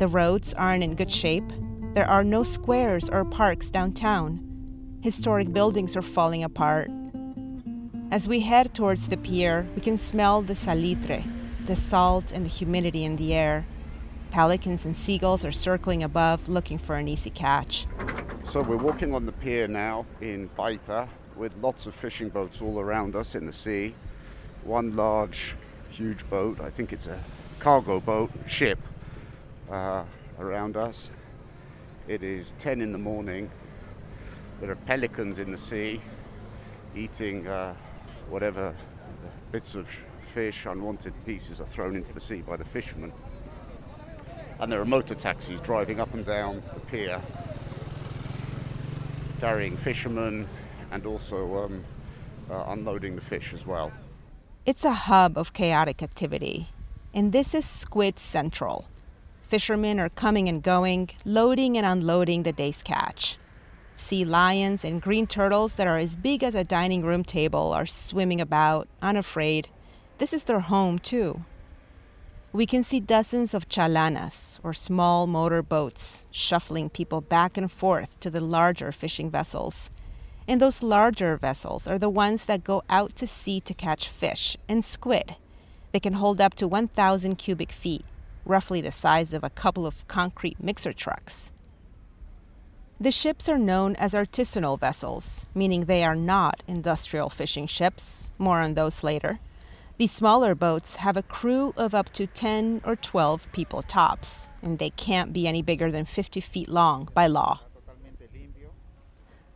the 0.00 0.08
roads 0.08 0.54
aren't 0.54 0.82
in 0.82 0.94
good 0.94 1.12
shape. 1.12 1.44
There 1.92 2.08
are 2.08 2.24
no 2.24 2.42
squares 2.42 3.10
or 3.10 3.22
parks 3.22 3.68
downtown. 3.68 4.40
Historic 5.02 5.52
buildings 5.52 5.94
are 5.94 6.00
falling 6.00 6.42
apart. 6.42 6.90
As 8.10 8.26
we 8.26 8.40
head 8.40 8.72
towards 8.72 9.08
the 9.08 9.18
pier, 9.18 9.66
we 9.74 9.82
can 9.82 9.98
smell 9.98 10.40
the 10.40 10.54
salitre, 10.54 11.22
the 11.66 11.76
salt 11.76 12.32
and 12.32 12.46
the 12.46 12.48
humidity 12.48 13.04
in 13.04 13.16
the 13.16 13.34
air. 13.34 13.66
Pelicans 14.30 14.86
and 14.86 14.96
seagulls 14.96 15.44
are 15.44 15.52
circling 15.52 16.02
above, 16.02 16.48
looking 16.48 16.78
for 16.78 16.96
an 16.96 17.06
easy 17.06 17.28
catch. 17.28 17.86
So 18.50 18.62
we're 18.62 18.78
walking 18.78 19.14
on 19.14 19.26
the 19.26 19.32
pier 19.32 19.68
now 19.68 20.06
in 20.22 20.48
Paita 20.56 21.08
with 21.36 21.54
lots 21.58 21.84
of 21.84 21.94
fishing 21.94 22.30
boats 22.30 22.62
all 22.62 22.80
around 22.80 23.14
us 23.14 23.34
in 23.34 23.44
the 23.44 23.52
sea. 23.52 23.94
One 24.64 24.96
large, 24.96 25.54
huge 25.90 26.26
boat, 26.30 26.58
I 26.58 26.70
think 26.70 26.94
it's 26.94 27.06
a 27.06 27.20
cargo 27.58 28.00
boat, 28.00 28.30
ship, 28.46 28.78
uh, 29.70 30.04
around 30.38 30.76
us. 30.76 31.08
It 32.08 32.22
is 32.22 32.52
10 32.60 32.80
in 32.80 32.92
the 32.92 32.98
morning. 32.98 33.50
There 34.60 34.70
are 34.70 34.76
pelicans 34.76 35.38
in 35.38 35.50
the 35.50 35.58
sea 35.58 36.00
eating 36.96 37.46
uh, 37.46 37.74
whatever 38.28 38.74
bits 39.52 39.74
of 39.74 39.86
fish, 40.34 40.66
unwanted 40.66 41.14
pieces 41.24 41.60
are 41.60 41.66
thrown 41.66 41.96
into 41.96 42.12
the 42.12 42.20
sea 42.20 42.42
by 42.42 42.56
the 42.56 42.64
fishermen. 42.64 43.12
And 44.58 44.70
there 44.70 44.80
are 44.80 44.84
motor 44.84 45.14
taxis 45.14 45.60
driving 45.60 46.00
up 46.00 46.12
and 46.14 46.26
down 46.26 46.62
the 46.74 46.80
pier 46.80 47.20
carrying 49.40 49.76
fishermen 49.76 50.46
and 50.90 51.06
also 51.06 51.64
um, 51.64 51.84
uh, 52.50 52.64
unloading 52.68 53.14
the 53.14 53.22
fish 53.22 53.54
as 53.54 53.64
well. 53.64 53.90
It's 54.66 54.84
a 54.84 54.92
hub 54.92 55.38
of 55.38 55.54
chaotic 55.54 56.02
activity, 56.02 56.68
and 57.14 57.32
this 57.32 57.54
is 57.54 57.64
Squid 57.64 58.18
Central 58.18 58.84
Fishermen 59.50 59.98
are 59.98 60.08
coming 60.10 60.48
and 60.48 60.62
going, 60.62 61.10
loading 61.24 61.76
and 61.76 61.84
unloading 61.84 62.44
the 62.44 62.52
day's 62.52 62.84
catch. 62.84 63.36
Sea 63.96 64.24
lions 64.24 64.84
and 64.84 65.02
green 65.02 65.26
turtles 65.26 65.72
that 65.72 65.88
are 65.88 65.98
as 65.98 66.14
big 66.14 66.44
as 66.44 66.54
a 66.54 66.62
dining 66.62 67.02
room 67.02 67.24
table 67.24 67.72
are 67.72 67.84
swimming 67.84 68.40
about, 68.40 68.86
unafraid. 69.02 69.66
This 70.18 70.32
is 70.32 70.44
their 70.44 70.60
home, 70.60 71.00
too. 71.00 71.44
We 72.52 72.64
can 72.64 72.84
see 72.84 73.00
dozens 73.00 73.52
of 73.52 73.68
chalanas, 73.68 74.60
or 74.62 74.72
small 74.72 75.26
motor 75.26 75.62
boats, 75.62 76.26
shuffling 76.30 76.88
people 76.88 77.20
back 77.20 77.56
and 77.56 77.72
forth 77.72 78.20
to 78.20 78.30
the 78.30 78.40
larger 78.40 78.92
fishing 78.92 79.32
vessels. 79.32 79.90
And 80.46 80.60
those 80.60 80.80
larger 80.80 81.36
vessels 81.36 81.88
are 81.88 81.98
the 81.98 82.08
ones 82.08 82.44
that 82.44 82.62
go 82.62 82.84
out 82.88 83.16
to 83.16 83.26
sea 83.26 83.60
to 83.62 83.74
catch 83.74 84.06
fish 84.06 84.56
and 84.68 84.84
squid. 84.84 85.34
They 85.90 85.98
can 85.98 86.12
hold 86.12 86.40
up 86.40 86.54
to 86.54 86.68
1,000 86.68 87.34
cubic 87.34 87.72
feet, 87.72 88.04
roughly 88.44 88.80
the 88.80 88.92
size 88.92 89.32
of 89.32 89.44
a 89.44 89.50
couple 89.50 89.86
of 89.86 90.06
concrete 90.08 90.62
mixer 90.62 90.92
trucks. 90.92 91.50
The 93.02 93.10
ships 93.10 93.48
are 93.48 93.58
known 93.58 93.96
as 93.96 94.12
artisanal 94.12 94.78
vessels, 94.78 95.46
meaning 95.54 95.86
they 95.86 96.04
are 96.04 96.14
not 96.14 96.62
industrial 96.68 97.30
fishing 97.30 97.66
ships. 97.66 98.30
More 98.36 98.60
on 98.60 98.74
those 98.74 99.02
later. 99.02 99.40
These 99.96 100.12
smaller 100.12 100.54
boats 100.54 100.96
have 100.96 101.16
a 101.16 101.22
crew 101.22 101.72
of 101.76 101.94
up 101.94 102.12
to 102.12 102.26
10 102.26 102.82
or 102.84 102.96
12 102.96 103.46
people 103.52 103.82
tops, 103.82 104.48
and 104.62 104.78
they 104.78 104.90
can't 104.90 105.32
be 105.32 105.46
any 105.46 105.62
bigger 105.62 105.90
than 105.90 106.04
50 106.04 106.40
feet 106.40 106.68
long 106.68 107.08
by 107.14 107.26
law. 107.26 107.60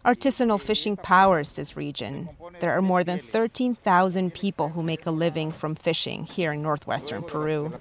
Artisanal 0.04 0.60
fishing 0.60 0.96
powers 0.96 1.52
this 1.52 1.78
region. 1.78 2.28
There 2.60 2.72
are 2.76 2.82
more 2.82 3.04
than 3.04 3.20
13,000 3.20 4.34
people 4.34 4.70
who 4.70 4.82
make 4.82 5.06
a 5.06 5.10
living 5.10 5.50
from 5.50 5.74
fishing 5.74 6.24
here 6.24 6.52
in 6.52 6.60
northwestern 6.60 7.22
Peru. 7.22 7.72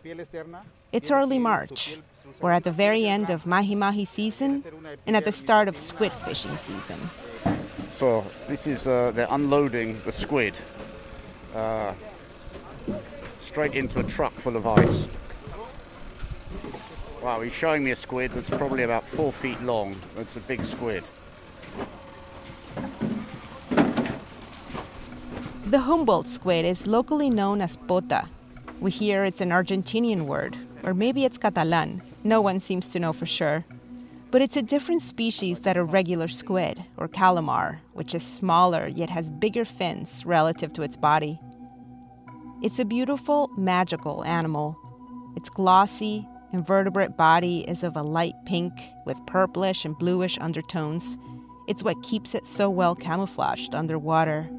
It's 0.93 1.09
early 1.09 1.39
March. 1.39 1.97
We're 2.39 2.51
at 2.51 2.65
the 2.65 2.71
very 2.71 3.07
end 3.07 3.31
of 3.31 3.47
mahi 3.47 3.73
mahi 3.73 4.05
season 4.05 4.63
and 5.07 5.17
at 5.17 5.25
the 5.25 5.31
start 5.31 5.67
of 5.67 5.75
squid 5.75 6.13
fishing 6.23 6.55
season. 6.57 6.99
So 7.97 8.23
this 8.47 8.67
is 8.67 8.85
uh, 8.85 9.11
they're 9.15 9.27
unloading 9.31 9.99
the 10.05 10.11
squid 10.11 10.53
uh, 11.55 11.93
straight 13.41 13.73
into 13.73 14.01
a 14.01 14.03
truck 14.03 14.33
full 14.33 14.55
of 14.55 14.67
ice. 14.67 15.07
Wow, 17.23 17.41
he's 17.41 17.53
showing 17.53 17.83
me 17.83 17.89
a 17.89 17.95
squid 17.95 18.29
that's 18.29 18.51
probably 18.51 18.83
about 18.83 19.07
four 19.07 19.31
feet 19.31 19.59
long. 19.63 19.95
That's 20.15 20.35
a 20.35 20.41
big 20.41 20.63
squid. 20.63 21.03
The 25.65 25.79
Humboldt 25.79 26.27
squid 26.27 26.65
is 26.65 26.85
locally 26.85 27.31
known 27.31 27.61
as 27.61 27.77
pota. 27.77 28.27
We 28.79 28.91
hear 28.91 29.25
it's 29.25 29.41
an 29.41 29.49
Argentinian 29.49 30.23
word, 30.23 30.57
or 30.83 30.93
maybe 30.93 31.25
it's 31.25 31.37
Catalan. 31.37 32.01
No 32.23 32.41
one 32.41 32.59
seems 32.59 32.87
to 32.87 32.99
know 32.99 33.13
for 33.13 33.25
sure. 33.25 33.65
But 34.31 34.41
it's 34.41 34.57
a 34.57 34.61
different 34.63 35.03
species 35.03 35.59
than 35.59 35.77
a 35.77 35.83
regular 35.83 36.27
squid 36.27 36.83
or 36.97 37.07
calamar, 37.07 37.81
which 37.93 38.15
is 38.15 38.23
smaller 38.23 38.87
yet 38.87 39.09
has 39.09 39.29
bigger 39.29 39.63
fins 39.63 40.25
relative 40.25 40.73
to 40.73 40.81
its 40.81 40.97
body. 40.97 41.39
It's 42.63 42.79
a 42.79 42.85
beautiful, 42.85 43.49
magical 43.57 44.23
animal. 44.23 44.75
Its 45.35 45.49
glossy, 45.49 46.27
invertebrate 46.51 47.17
body 47.17 47.59
is 47.67 47.83
of 47.83 47.95
a 47.95 48.01
light 48.01 48.35
pink 48.45 48.73
with 49.05 49.23
purplish 49.27 49.85
and 49.85 49.97
bluish 49.97 50.37
undertones. 50.39 51.17
It's 51.67 51.83
what 51.83 52.01
keeps 52.03 52.33
it 52.33 52.47
so 52.47 52.69
well 52.69 52.95
camouflaged 52.95 53.75
underwater. 53.75 54.49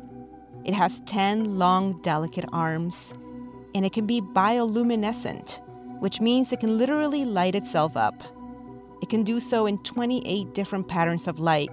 It 0.65 0.75
has 0.75 1.01
10 1.07 1.59
long, 1.59 2.01
delicate 2.03 2.45
arms, 2.53 3.13
and 3.75 3.85
it 3.85 3.93
can 3.93 4.07
be 4.07 4.21
bioluminescent, 4.21 5.59
which 6.05 6.21
means 6.21 6.53
it 6.53 6.61
can 6.61 6.77
literally 6.77 7.25
light 7.25 7.55
itself 7.55 7.97
up. 7.97 8.23
It 9.01 9.09
can 9.09 9.25
do 9.25 9.41
so 9.41 9.65
in 9.65 9.79
28 9.85 10.53
different 10.53 10.87
patterns 10.87 11.27
of 11.27 11.39
light, 11.39 11.71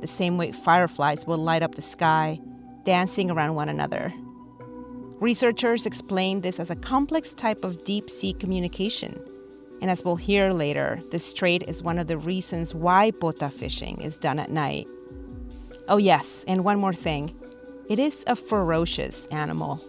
the 0.00 0.06
same 0.06 0.38
way 0.38 0.52
fireflies 0.52 1.26
will 1.26 1.38
light 1.38 1.64
up 1.64 1.74
the 1.74 1.82
sky, 1.82 2.40
dancing 2.84 3.28
around 3.28 3.56
one 3.56 3.68
another. 3.68 4.14
Researchers 5.18 5.84
explain 5.84 6.42
this 6.42 6.60
as 6.60 6.70
a 6.70 6.76
complex 6.76 7.34
type 7.34 7.64
of 7.64 7.82
deep 7.82 8.08
sea 8.08 8.32
communication. 8.32 9.20
And 9.80 9.90
as 9.90 10.04
we'll 10.04 10.14
hear 10.14 10.52
later, 10.52 11.00
this 11.10 11.34
trait 11.34 11.64
is 11.66 11.82
one 11.82 11.98
of 11.98 12.06
the 12.06 12.18
reasons 12.18 12.76
why 12.76 13.10
pota 13.10 13.52
fishing 13.52 14.00
is 14.00 14.16
done 14.16 14.38
at 14.38 14.52
night. 14.52 14.86
Oh, 15.88 15.96
yes, 15.96 16.44
and 16.46 16.62
one 16.62 16.78
more 16.78 16.94
thing 16.94 17.34
it 17.88 17.98
is 17.98 18.22
a 18.28 18.36
ferocious 18.36 19.26
animal. 19.32 19.82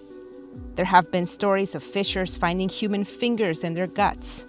There 0.76 0.86
have 0.86 1.12
been 1.12 1.28
stories 1.28 1.76
of 1.76 1.84
fishers 1.84 2.38
finding 2.38 2.70
human 2.70 3.06
fingers 3.06 3.64
in 3.64 3.74
their 3.74 3.88
guts. 3.88 4.46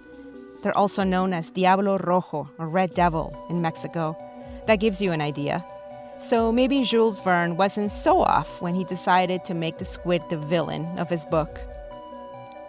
They're 0.63 0.77
also 0.77 1.03
known 1.03 1.33
as 1.33 1.51
Diablo 1.51 1.97
Rojo, 1.97 2.49
or 2.57 2.67
Red 2.67 2.93
Devil, 2.95 3.35
in 3.49 3.61
Mexico. 3.61 4.17
That 4.67 4.79
gives 4.79 5.01
you 5.01 5.11
an 5.11 5.21
idea. 5.21 5.63
So 6.19 6.51
maybe 6.51 6.83
Jules 6.83 7.19
Verne 7.21 7.57
wasn't 7.57 7.91
so 7.91 8.21
off 8.21 8.61
when 8.61 8.73
he 8.73 8.83
decided 8.85 9.45
to 9.45 9.53
make 9.53 9.77
the 9.77 9.85
squid 9.85 10.23
the 10.29 10.37
villain 10.37 10.85
of 10.97 11.09
his 11.09 11.25
book. 11.25 11.59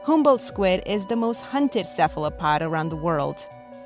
Humboldt 0.02 0.42
squid 0.42 0.82
is 0.84 1.06
the 1.06 1.16
most 1.16 1.40
hunted 1.40 1.86
cephalopod 1.96 2.62
around 2.62 2.90
the 2.90 2.96
world, 2.96 3.36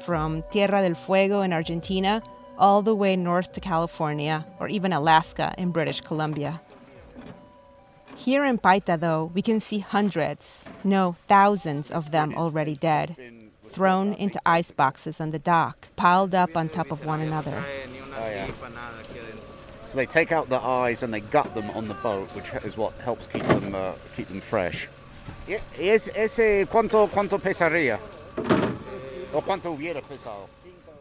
from 0.04 0.42
Tierra 0.50 0.82
del 0.82 0.94
Fuego 0.94 1.42
in 1.42 1.52
Argentina 1.52 2.22
all 2.58 2.82
the 2.82 2.94
way 2.94 3.16
north 3.16 3.52
to 3.52 3.60
California 3.60 4.46
or 4.60 4.68
even 4.68 4.92
Alaska 4.92 5.54
in 5.56 5.70
British 5.70 6.00
Columbia. 6.02 6.60
Here 8.20 8.44
in 8.44 8.58
Paita, 8.58 9.00
though, 9.00 9.30
we 9.32 9.40
can 9.40 9.60
see 9.60 9.78
hundreds, 9.78 10.64
no, 10.84 11.16
thousands 11.26 11.90
of 11.90 12.10
them 12.10 12.34
already 12.36 12.76
dead, 12.76 13.16
thrown 13.70 14.12
into 14.12 14.38
ice 14.44 14.70
boxes 14.70 15.22
on 15.22 15.30
the 15.30 15.38
dock, 15.38 15.88
piled 15.96 16.34
up 16.34 16.54
on 16.54 16.68
top 16.68 16.90
of 16.90 17.06
one 17.06 17.22
another. 17.22 17.56
Oh, 17.56 18.28
yeah. 18.28 18.46
So 19.88 19.96
they 19.96 20.04
take 20.04 20.32
out 20.32 20.50
the 20.50 20.60
eyes 20.60 21.02
and 21.02 21.14
they 21.14 21.20
gut 21.20 21.54
them 21.54 21.70
on 21.70 21.88
the 21.88 21.94
boat, 21.94 22.28
which 22.36 22.44
is 22.62 22.76
what 22.76 22.92
helps 22.96 23.26
keep 23.26 23.42
them 23.42 23.74
uh, 23.74 23.92
keep 24.14 24.28
them 24.28 24.42
fresh. 24.42 24.86
Es, 25.78 26.08
ese 26.14 26.66
cuánto 26.68 27.08
cuánto 27.08 27.38
pesaría? 27.38 27.98
O 29.32 29.40
cuánto 29.40 29.72
hubiera 29.72 30.02
pesado? 30.02 30.46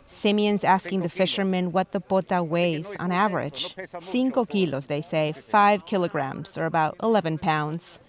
Simeon's 0.10 0.64
asking 0.64 1.02
the 1.02 1.10
fishermen 1.10 1.72
what 1.72 1.92
the 1.92 2.02
pota 2.02 2.46
weighs 2.46 2.88
on 3.00 3.12
average. 3.12 3.76
Cinco 4.02 4.44
kilos, 4.44 4.88
they 4.88 5.02
say, 5.02 5.34
five 5.48 5.86
kilograms, 5.86 6.58
or 6.58 6.66
about 6.66 6.96
11 7.02 7.38
pounds. 7.38 8.00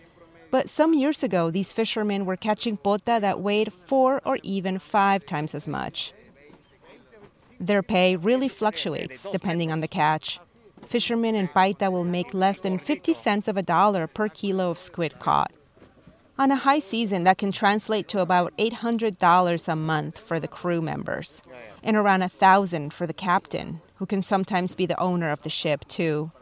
But 0.51 0.69
some 0.69 0.95
years 0.95 1.23
ago, 1.23 1.51
these 1.51 1.73
fishermen 1.73 2.27
were 2.27 2.37
catching 2.37 2.77
pota 2.77 3.21
that 3.21 3.41
weighed 3.41 3.73
four 3.87 4.21
or 4.25 4.39
even 4.43 4.79
five 4.79 5.25
times 5.25 5.55
as 5.55 5.69
much. 5.69 6.13
Their 7.61 7.83
pay 7.83 8.17
really 8.17 8.49
fluctuates 8.49 9.27
depending 9.31 9.71
on 9.71 9.81
the 9.81 9.87
catch. 9.89 10.41
Fishermen 10.87 11.35
in 11.35 11.47
Paita 11.47 11.93
will 11.93 12.05
make 12.05 12.35
less 12.35 12.59
than 12.59 12.79
50 12.79 13.15
cents 13.15 13.47
of 13.47 13.57
a 13.57 13.63
dollar 13.63 14.07
per 14.07 14.29
kilo 14.29 14.71
of 14.71 14.79
squid 14.79 15.21
caught. 15.21 15.53
On 16.41 16.51
a 16.51 16.57
high 16.57 16.79
season, 16.79 17.25
that 17.25 17.37
can 17.37 17.53
translate 17.53 18.09
to 18.09 18.21
about 18.21 18.57
$800 18.57 19.69
a 19.69 19.77
month 19.77 20.19
for 20.19 20.41
the 20.41 20.49
crew 20.49 20.81
members, 20.81 21.43
and 21.83 21.99
around 21.99 22.23
a 22.23 22.31
thousand 22.31 22.95
for 22.95 23.07
the 23.07 23.13
captain, 23.13 23.83
who 23.97 24.07
can 24.07 24.23
sometimes 24.23 24.75
be 24.75 24.87
the 24.87 24.99
owner 24.99 25.31
of 25.31 25.43
the 25.43 25.51
ship 25.51 25.87
too. 25.87 26.33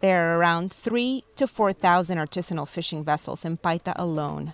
There 0.00 0.34
are 0.34 0.38
around 0.38 0.70
three 0.70 1.24
to 1.36 1.46
four 1.46 1.72
thousand 1.72 2.18
artisanal 2.18 2.68
fishing 2.68 3.02
vessels 3.02 3.42
in 3.42 3.56
Paita 3.56 3.94
alone. 3.96 4.52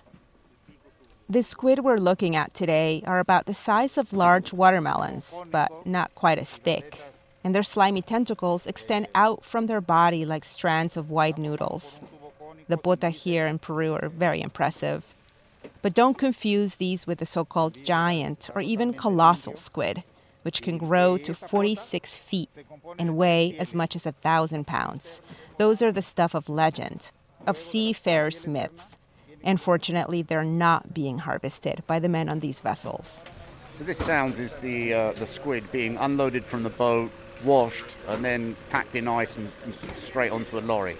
The 1.28 1.42
squid 1.42 1.80
we're 1.80 1.96
looking 1.96 2.36
at 2.36 2.54
today 2.54 3.02
are 3.04 3.18
about 3.18 3.46
the 3.46 3.54
size 3.54 3.98
of 3.98 4.12
large 4.12 4.52
watermelons, 4.52 5.34
but 5.50 5.88
not 5.88 6.14
quite 6.14 6.38
as 6.38 6.50
thick, 6.50 7.00
and 7.42 7.52
their 7.52 7.64
slimy 7.64 8.00
tentacles 8.00 8.64
extend 8.64 9.08
out 9.12 9.44
from 9.44 9.66
their 9.66 9.80
body 9.80 10.24
like 10.24 10.44
strands 10.44 10.96
of 10.96 11.10
white 11.10 11.36
noodles. 11.36 12.00
The 12.68 12.76
pota 12.76 13.10
here 13.10 13.46
in 13.46 13.58
Peru 13.58 13.94
are 13.94 14.08
very 14.08 14.42
impressive. 14.42 15.04
But 15.80 15.94
don't 15.94 16.18
confuse 16.18 16.76
these 16.76 17.06
with 17.06 17.18
the 17.18 17.26
so 17.26 17.44
called 17.44 17.82
giant 17.84 18.50
or 18.54 18.60
even 18.60 18.92
colossal 18.92 19.56
squid, 19.56 20.04
which 20.42 20.62
can 20.62 20.76
grow 20.76 21.16
to 21.18 21.34
46 21.34 22.16
feet 22.16 22.50
and 22.98 23.16
weigh 23.16 23.56
as 23.58 23.74
much 23.74 23.96
as 23.96 24.06
a 24.06 24.12
thousand 24.12 24.66
pounds. 24.66 25.20
Those 25.56 25.82
are 25.82 25.92
the 25.92 26.02
stuff 26.02 26.34
of 26.34 26.48
legend, 26.48 27.10
of 27.46 27.58
seafarers' 27.58 28.46
myths. 28.46 28.96
And 29.42 29.60
fortunately, 29.60 30.22
they're 30.22 30.44
not 30.44 30.92
being 30.92 31.18
harvested 31.18 31.82
by 31.86 31.98
the 31.98 32.08
men 32.08 32.28
on 32.28 32.40
these 32.40 32.60
vessels. 32.60 33.22
So 33.78 33.84
this 33.84 33.98
sound 33.98 34.38
is 34.40 34.56
the 34.56 34.92
uh, 34.92 35.12
the 35.12 35.26
squid 35.26 35.70
being 35.70 35.96
unloaded 35.98 36.44
from 36.44 36.64
the 36.64 36.70
boat, 36.70 37.12
washed, 37.44 37.94
and 38.08 38.24
then 38.24 38.56
packed 38.70 38.96
in 38.96 39.06
ice 39.06 39.36
and, 39.36 39.50
and 39.64 39.74
straight 39.98 40.32
onto 40.32 40.58
a 40.58 40.60
lorry. 40.60 40.96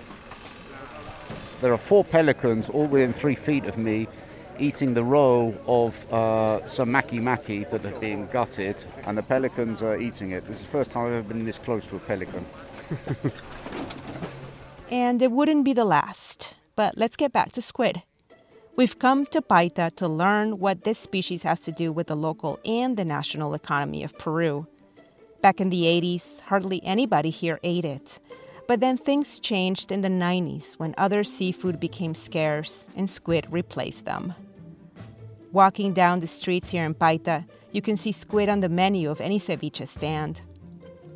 There 1.61 1.73
are 1.73 1.79
four 1.79 2.05
pelicans 2.05 2.69
all 2.71 2.87
within 2.87 3.13
three 3.13 3.35
feet 3.35 3.65
of 3.65 3.77
me 3.77 4.07
eating 4.61 4.95
the 4.95 5.05
roe 5.05 5.55
of 5.67 6.13
uh, 6.13 6.67
some 6.67 6.93
mahi 6.93 7.19
mahi 7.19 7.65
that 7.65 7.81
have 7.83 8.01
been 8.01 8.27
gutted, 8.29 8.77
and 9.05 9.17
the 9.17 9.23
pelicans 9.23 9.83
are 9.83 9.97
eating 9.97 10.33
it. 10.33 10.45
This 10.45 10.57
is 10.57 10.63
the 10.63 10.69
first 10.69 10.91
time 10.91 11.07
I've 11.07 11.13
ever 11.13 11.29
been 11.29 11.45
this 11.45 11.59
close 11.59 11.87
to 11.87 11.97
a 11.97 12.01
pelican. 12.01 12.45
and 14.91 15.23
it 15.23 15.31
wouldn't 15.31 15.65
be 15.65 15.73
the 15.73 15.85
last. 15.85 16.55
But 16.77 16.97
let's 16.97 17.17
get 17.17 17.33
back 17.33 17.53
to 17.53 17.63
squid. 17.63 18.03
We've 18.77 18.99
come 18.99 19.27
to 19.27 19.43
Paita 19.43 19.95
to 19.97 20.07
learn 20.07 20.61
what 20.61 20.85
this 20.85 20.99
species 20.99 21.43
has 21.43 21.59
to 21.61 21.73
do 21.73 21.91
with 21.91 22.07
the 22.07 22.17
local 22.17 22.61
and 22.65 22.97
the 22.97 23.05
national 23.05 23.55
economy 23.55 24.05
of 24.05 24.17
Peru. 24.19 24.69
Back 25.43 25.61
in 25.61 25.71
the 25.71 25.83
80s, 25.83 26.41
hardly 26.43 26.83
anybody 26.85 27.31
here 27.31 27.59
ate 27.65 27.85
it. 27.85 28.21
But 28.69 28.81
then 28.81 28.99
things 28.99 29.39
changed 29.39 29.91
in 29.91 30.03
the 30.03 30.09
90s 30.09 30.75
when 30.75 30.95
other 30.99 31.25
seafood 31.25 31.81
became 31.81 32.15
scarce 32.15 32.87
and 32.95 33.09
squid 33.09 33.47
replaced 33.51 34.05
them. 34.05 34.35
Walking 35.53 35.95
down 35.95 36.21
the 36.21 36.27
streets 36.27 36.69
here 36.69 36.85
in 36.85 36.95
Paita, 36.95 37.47
you 37.73 37.81
can 37.81 37.97
see 37.97 38.13
squid 38.13 38.51
on 38.51 38.61
the 38.61 38.69
menu 38.69 39.11
of 39.11 39.23
any 39.23 39.41
ceviche 39.41 39.89
stand. 39.89 40.43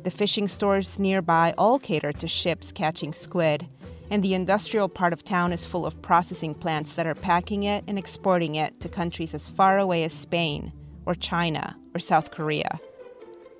The 0.03 0.09
fishing 0.09 0.47
stores 0.47 0.97
nearby 0.97 1.53
all 1.55 1.77
cater 1.77 2.11
to 2.11 2.27
ships 2.27 2.71
catching 2.71 3.13
squid, 3.13 3.67
and 4.09 4.23
the 4.23 4.33
industrial 4.33 4.89
part 4.89 5.13
of 5.13 5.23
town 5.23 5.53
is 5.53 5.63
full 5.63 5.85
of 5.85 6.01
processing 6.01 6.55
plants 6.55 6.93
that 6.93 7.05
are 7.05 7.13
packing 7.13 7.63
it 7.63 7.83
and 7.87 7.99
exporting 7.99 8.55
it 8.55 8.79
to 8.79 8.89
countries 8.89 9.35
as 9.35 9.47
far 9.47 9.77
away 9.77 10.03
as 10.03 10.11
Spain, 10.11 10.73
or 11.05 11.13
China, 11.13 11.77
or 11.93 11.99
South 11.99 12.31
Korea. 12.31 12.79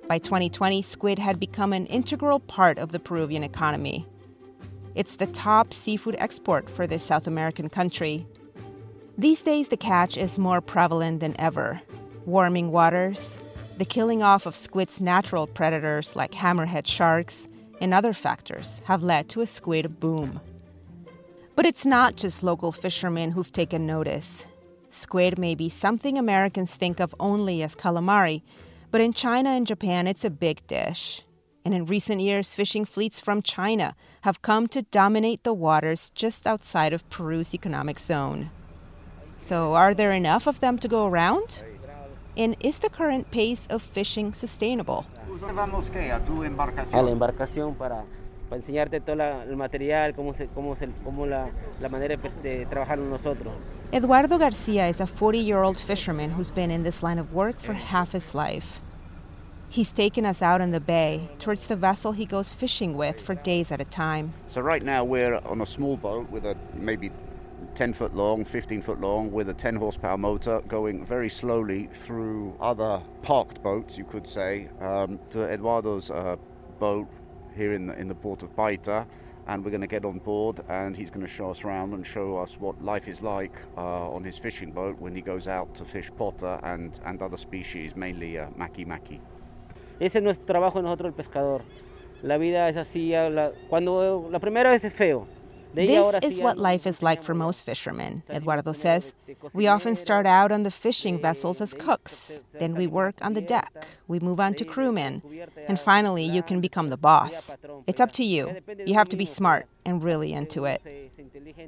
By 0.06 0.18
2020, 0.18 0.82
squid 0.82 1.18
had 1.18 1.40
become 1.40 1.72
an 1.72 1.86
integral 1.86 2.38
part 2.38 2.78
of 2.78 2.92
the 2.92 2.98
Peruvian 2.98 3.42
economy. 3.42 4.06
It's 4.94 5.16
the 5.16 5.26
top 5.26 5.72
seafood 5.72 6.14
export 6.18 6.68
for 6.68 6.86
this 6.86 7.02
South 7.02 7.26
American 7.26 7.70
country. 7.70 8.26
These 9.16 9.40
days, 9.40 9.68
the 9.68 9.78
catch 9.78 10.18
is 10.18 10.38
more 10.38 10.60
prevalent 10.60 11.20
than 11.20 11.34
ever. 11.40 11.80
Warming 12.26 12.70
waters, 12.70 13.38
the 13.78 13.86
killing 13.86 14.22
off 14.22 14.44
of 14.44 14.54
squid's 14.54 15.00
natural 15.00 15.46
predators 15.46 16.14
like 16.14 16.32
hammerhead 16.32 16.86
sharks, 16.86 17.48
and 17.80 17.94
other 17.94 18.12
factors 18.12 18.82
have 18.84 19.02
led 19.02 19.28
to 19.30 19.40
a 19.40 19.46
squid 19.46 20.00
boom. 20.00 20.40
But 21.56 21.64
it's 21.64 21.86
not 21.86 22.16
just 22.16 22.42
local 22.42 22.72
fishermen 22.72 23.30
who've 23.30 23.52
taken 23.52 23.86
notice. 23.86 24.44
Squid 24.90 25.38
may 25.38 25.54
be 25.54 25.68
something 25.68 26.18
Americans 26.18 26.70
think 26.70 27.00
of 27.00 27.14
only 27.18 27.62
as 27.62 27.74
calamari, 27.74 28.42
but 28.94 29.00
in 29.00 29.12
China 29.12 29.50
and 29.50 29.66
Japan, 29.66 30.06
it's 30.06 30.24
a 30.24 30.30
big 30.30 30.64
dish. 30.68 31.22
And 31.64 31.74
in 31.74 31.84
recent 31.84 32.20
years, 32.20 32.54
fishing 32.54 32.84
fleets 32.84 33.18
from 33.18 33.42
China 33.42 33.96
have 34.20 34.40
come 34.40 34.68
to 34.68 34.82
dominate 34.82 35.42
the 35.42 35.52
waters 35.52 36.12
just 36.14 36.46
outside 36.46 36.92
of 36.92 37.02
Peru's 37.10 37.52
economic 37.52 37.98
zone. 37.98 38.52
So, 39.36 39.74
are 39.74 39.94
there 39.94 40.12
enough 40.12 40.46
of 40.46 40.60
them 40.60 40.78
to 40.78 40.86
go 40.86 41.06
around? 41.06 41.58
And 42.36 42.54
is 42.60 42.78
the 42.78 42.88
current 42.88 43.32
pace 43.32 43.66
of 43.68 43.82
fishing 43.82 44.32
sustainable? 44.32 45.06
A 45.42 47.02
la 47.02 47.10
embarcación 47.10 47.74
para, 47.74 48.04
para 48.48 48.60
enseñarte 48.62 49.00
todo 49.00 49.16
la, 49.16 49.42
el 49.42 49.56
material, 49.56 50.14
cómo, 50.14 50.34
se, 50.36 50.46
cómo, 50.54 50.76
se, 50.76 50.88
cómo 51.02 51.26
la, 51.26 51.50
la 51.80 51.88
manera 51.88 52.16
de 52.44 52.64
trabajar 52.66 52.98
nosotros. 52.98 53.54
Eduardo 53.90 54.38
Garcia 54.38 54.86
is 54.86 55.00
a 55.00 55.06
40 55.06 55.38
year 55.38 55.64
old 55.64 55.80
fisherman 55.80 56.30
who's 56.30 56.50
been 56.50 56.70
in 56.70 56.84
this 56.84 57.02
line 57.02 57.18
of 57.18 57.32
work 57.32 57.60
for 57.60 57.72
half 57.72 58.12
his 58.12 58.36
life. 58.36 58.80
He's 59.68 59.90
taken 59.90 60.24
us 60.24 60.40
out 60.40 60.60
in 60.60 60.70
the 60.70 60.80
bay 60.80 61.28
towards 61.38 61.66
the 61.66 61.76
vessel 61.76 62.12
he 62.12 62.26
goes 62.26 62.52
fishing 62.52 62.96
with 62.96 63.20
for 63.20 63.34
days 63.34 63.72
at 63.72 63.80
a 63.80 63.84
time. 63.84 64.34
So 64.46 64.60
right 64.60 64.82
now 64.82 65.04
we're 65.04 65.36
on 65.36 65.60
a 65.62 65.66
small 65.66 65.96
boat 65.96 66.30
with 66.30 66.46
a 66.46 66.56
maybe 66.74 67.10
10 67.74 67.92
foot 67.92 68.14
long, 68.14 68.44
15 68.44 68.82
foot 68.82 69.00
long, 69.00 69.32
with 69.32 69.48
a 69.48 69.54
10 69.54 69.76
horsepower 69.76 70.16
motor 70.16 70.60
going 70.68 71.04
very 71.04 71.28
slowly 71.28 71.88
through 72.04 72.56
other 72.60 73.02
parked 73.22 73.62
boats, 73.62 73.98
you 73.98 74.04
could 74.04 74.26
say, 74.26 74.68
um, 74.80 75.18
to 75.30 75.42
Eduardo's 75.42 76.10
uh, 76.10 76.36
boat 76.78 77.08
here 77.56 77.72
in 77.72 77.86
the, 77.88 77.98
in 77.98 78.08
the 78.08 78.14
port 78.14 78.42
of 78.42 78.54
Paita. 78.54 79.06
And 79.46 79.62
we're 79.62 79.72
going 79.72 79.82
to 79.82 79.86
get 79.86 80.06
on 80.06 80.20
board, 80.20 80.60
and 80.70 80.96
he's 80.96 81.10
going 81.10 81.26
to 81.26 81.30
show 81.30 81.50
us 81.50 81.64
around 81.64 81.92
and 81.92 82.06
show 82.06 82.38
us 82.38 82.56
what 82.58 82.82
life 82.82 83.08
is 83.08 83.20
like 83.20 83.54
uh, 83.76 84.10
on 84.10 84.24
his 84.24 84.38
fishing 84.38 84.72
boat 84.72 84.98
when 84.98 85.14
he 85.14 85.20
goes 85.20 85.46
out 85.46 85.74
to 85.74 85.84
fish 85.84 86.10
pota 86.10 86.60
and, 86.62 86.98
and 87.04 87.20
other 87.20 87.36
species, 87.36 87.94
mainly 87.94 88.38
uh, 88.38 88.48
mahi 88.56 88.86
mahi. 88.86 89.20
Ese 90.04 90.18
es 90.18 90.22
nuestro 90.22 90.44
trabajo 90.44 90.82
nosotros 90.82 91.08
el 91.08 91.14
pescador. 91.14 91.62
La 92.22 92.36
vida 92.36 92.68
es 92.68 92.76
así, 92.76 93.12
la, 93.12 93.52
cuando 93.70 94.28
la 94.30 94.38
primera 94.38 94.70
vez 94.70 94.84
es 94.84 94.92
feo, 94.92 95.26
this 95.74 96.14
is 96.22 96.38
what 96.38 96.58
life 96.58 96.86
is 96.86 97.02
like 97.02 97.22
for 97.22 97.34
most 97.34 97.64
fishermen, 97.64 98.22
Eduardo 98.30 98.72
says. 98.72 99.14
We 99.54 99.66
often 99.66 99.96
start 99.96 100.26
out 100.26 100.52
on 100.52 100.62
the 100.62 100.70
fishing 100.70 101.18
vessels 101.20 101.60
as 101.62 101.72
cooks. 101.72 102.40
Then 102.58 102.74
we 102.74 102.86
work 102.86 103.16
on 103.22 103.32
the 103.32 103.40
deck. 103.40 103.86
We 104.06 104.20
move 104.20 104.40
on 104.40 104.54
to 104.54 104.64
crewmen. 104.64 105.22
And 105.66 105.80
finally, 105.80 106.24
you 106.24 106.42
can 106.42 106.60
become 106.60 106.88
the 106.88 106.96
boss. 106.96 107.50
It's 107.86 108.00
up 108.00 108.12
to 108.12 108.24
you. 108.24 108.56
You 108.86 108.94
have 108.94 109.08
to 109.08 109.16
be 109.16 109.24
smart 109.26 109.66
and 109.84 110.04
really 110.04 110.32
into 110.32 110.64
it. 110.64 110.82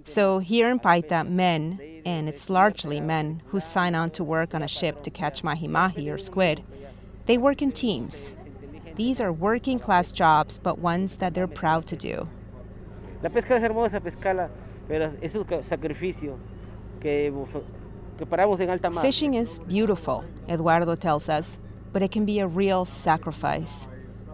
So 0.05 0.39
here 0.39 0.71
in 0.71 0.79
Paita, 0.79 1.27
men, 1.29 1.81
and 2.05 2.29
it's 2.29 2.51
largely 2.51 3.01
men, 3.01 3.43
who 3.47 3.61
sign 3.61 3.95
on 3.95 4.11
to 4.11 4.23
work 4.23 4.55
on 4.55 4.63
a 4.63 4.69
ship 4.69 5.03
to 5.05 5.11
catch 5.11 5.43
mahi 5.43 5.67
mahi 5.67 6.09
or 6.09 6.19
squid, 6.19 6.63
they 7.27 7.37
work 7.37 7.63
in 7.63 7.73
teams. 7.73 8.33
These 8.97 9.21
are 9.21 9.33
working 9.33 9.79
class 9.79 10.11
jobs, 10.11 10.59
but 10.59 10.79
ones 10.79 11.17
that 11.17 11.35
they're 11.35 11.47
proud 11.47 11.87
to 11.89 11.97
do. 11.97 12.29
La 13.23 13.29
pesca 13.29 13.57
es 13.57 13.63
hermosa, 13.63 14.01
pescarla, 14.01 14.49
pero 14.89 15.13
es 15.21 15.35
un 15.35 15.45
sacrificio 15.63 16.39
que, 17.01 17.33
que 18.17 18.27
paramos 18.27 18.61
en 18.61 18.71
alta 18.71 18.89
mar. 18.89 19.03
Fishing 19.03 19.35
is 19.35 19.59
beautiful, 19.59 20.25
Eduardo 20.49 20.95
tells 20.95 21.29
us, 21.29 21.59
but 21.93 22.03
it 22.03 22.11
can 22.11 22.25
be 22.25 22.39
a 22.39 22.47
real 22.47 22.85
sacrifice. 22.85 23.87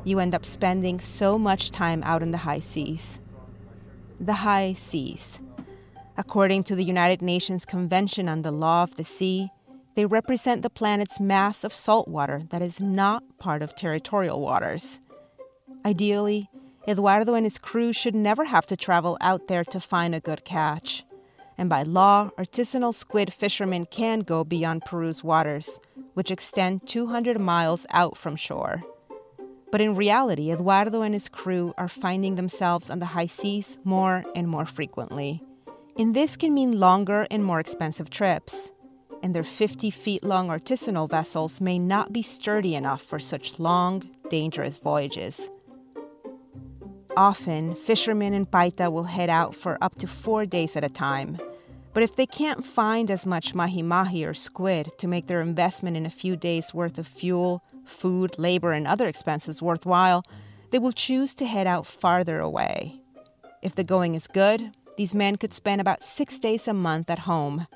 You 0.05 0.19
end 0.19 0.35
up 0.35 0.45
spending 0.45 1.01
so 1.01 1.39
much 1.39 1.71
time 1.71 2.03
out 2.05 2.23
in 2.23 2.33
the 2.33 2.39
high 2.39 2.61
seas. 2.61 3.19
The 4.21 4.35
high 4.45 4.75
seas. 4.75 5.39
According 6.17 6.65
to 6.65 6.77
the 6.77 6.85
United 6.85 7.23
Nations 7.23 7.65
Convention 7.65 8.29
on 8.29 8.43
the 8.43 8.51
Law 8.51 8.83
of 8.83 8.97
the 8.97 9.05
Sea, 9.05 9.51
they 9.95 10.07
represent 10.07 10.63
the 10.63 10.71
planet's 10.71 11.21
mass 11.21 11.65
of 11.65 11.75
salt 11.75 12.09
water 12.09 12.43
that 12.51 12.63
is 12.63 12.81
not 12.81 13.23
part 13.39 13.63
of 13.63 13.77
territorial 13.77 14.41
waters. 14.41 14.99
Ideally, 15.85 16.49
Eduardo 16.89 17.35
and 17.35 17.47
his 17.47 17.59
crew 17.59 17.93
should 17.93 18.15
never 18.15 18.47
have 18.47 18.67
to 18.67 18.77
travel 18.77 19.17
out 19.21 19.49
there 19.49 19.65
to 19.65 19.81
find 19.81 20.15
a 20.15 20.21
good 20.21 20.45
catch. 20.45 21.05
And 21.57 21.69
by 21.69 21.83
law, 21.83 22.31
artisanal 22.37 22.95
squid 22.95 23.33
fishermen 23.33 23.87
can 23.87 24.21
go 24.21 24.43
beyond 24.43 24.85
Peru's 24.85 25.23
waters, 25.23 25.79
which 26.15 26.31
extend 26.31 26.89
200 26.89 27.39
miles 27.39 27.87
out 27.91 28.17
from 28.17 28.35
shore. 28.35 28.83
But 29.71 29.81
in 29.81 29.95
reality, 29.95 30.51
Eduardo 30.51 31.03
and 31.03 31.15
his 31.15 31.29
crew 31.29 31.73
are 31.79 31.89
finding 31.89 32.35
themselves 32.35 32.91
on 32.91 32.99
the 32.99 33.07
high 33.07 33.27
seas 33.27 33.79
more 33.85 34.25
and 34.35 34.49
more 34.49 34.67
frequently. 34.67 35.43
And 35.97 36.17
this 36.17 36.37
can 36.37 36.53
mean 36.53 36.81
longer 36.81 37.29
and 37.31 37.45
more 37.45 37.61
expensive 37.61 38.11
trips. 38.11 38.72
And 39.23 39.35
their 39.35 39.45
50 39.45 39.91
feet 39.91 40.25
long 40.25 40.49
artisanal 40.49 41.09
vessels 41.09 41.61
may 41.61 41.79
not 41.79 42.13
be 42.13 42.23
sturdy 42.23 42.75
enough 42.75 43.03
for 43.03 43.19
such 43.19 43.61
long, 43.61 44.11
dangerous 44.29 44.79
voyages. 44.79 45.49
Often, 47.17 47.77
fishermen 47.77 48.33
in 48.33 48.47
Paita 48.47 48.91
will 48.91 49.05
head 49.05 49.31
out 49.31 49.55
for 49.55 49.79
up 49.81 49.97
to 49.99 50.07
four 50.07 50.47
days 50.47 50.77
at 50.77 50.85
a 50.85 50.89
time. 50.89 51.39
But 51.93 52.03
if 52.03 52.17
they 52.17 52.27
can't 52.27 52.65
find 52.65 53.11
as 53.11 53.27
much 53.27 53.55
mahi 53.55 53.83
mahi 53.83 54.25
or 54.25 54.33
squid 54.33 54.93
to 54.99 55.07
make 55.07 55.27
their 55.27 55.43
investment 55.43 55.97
in 55.97 56.07
a 56.07 56.11
few 56.11 56.37
days' 56.37 56.73
worth 56.73 56.99
of 56.99 57.07
fuel, 57.07 57.63
food, 57.85 58.39
labor, 58.39 58.73
and 58.73 58.87
other 58.87 59.07
expenses 59.07 59.61
worthwhile, 59.61 60.25
they 60.71 60.79
will 60.79 60.93
choose 60.93 61.35
to 61.35 61.47
head 61.47 61.67
out 61.67 61.87
farther 61.87 62.41
away. 62.41 62.99
If 63.61 63.75
the 63.75 63.85
going 63.85 64.15
is 64.15 64.27
good, 64.27 64.73
these 64.97 65.15
men 65.15 65.37
could 65.37 65.53
spend 65.53 65.81
about 65.81 66.03
six 66.03 66.39
days 66.39 66.67
a 66.67 66.73
month 66.73 67.11
at 67.11 67.21
home. 67.21 67.67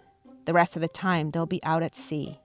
The 0.46 0.52
rest 0.52 0.76
of 0.76 0.80
the 0.82 0.88
time, 0.88 1.32
they'll 1.32 1.44
be 1.44 1.62
out 1.64 1.82
at 1.82 1.96
sea. 1.96 2.38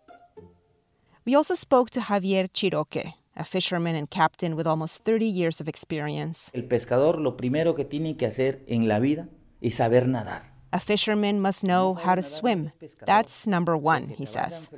We 1.24 1.36
also 1.36 1.54
spoke 1.54 1.92
to 1.92 2.00
Javier 2.00 2.50
Chiroque, 2.52 3.14
a 3.38 3.44
fisherman 3.44 3.96
and 3.96 4.10
captain 4.10 4.56
with 4.56 4.66
almost 4.66 5.04
30 5.06 5.26
years 5.26 5.62
of 5.62 5.70
experience. 5.70 6.50
El 6.54 6.64
pescador 6.64 7.20
lo 7.20 7.38
primero 7.38 7.76
que 7.76 7.86
tiene 7.86 8.18
que 8.18 8.28
hacer 8.28 8.62
en 8.68 8.88
la 8.88 9.00
vida 9.00 9.28
es 9.62 9.76
saber 9.76 10.08
nadar. 10.08 10.42
A 10.74 10.80
fisherman 10.80 11.40
must 11.40 11.64
know 11.64 11.94
how 11.94 12.16
to 12.16 12.24
swim. 12.24 12.72
That's 13.06 13.46
number 13.46 13.78
one, 13.78 14.08
he 14.08 14.26
says. 14.26 14.70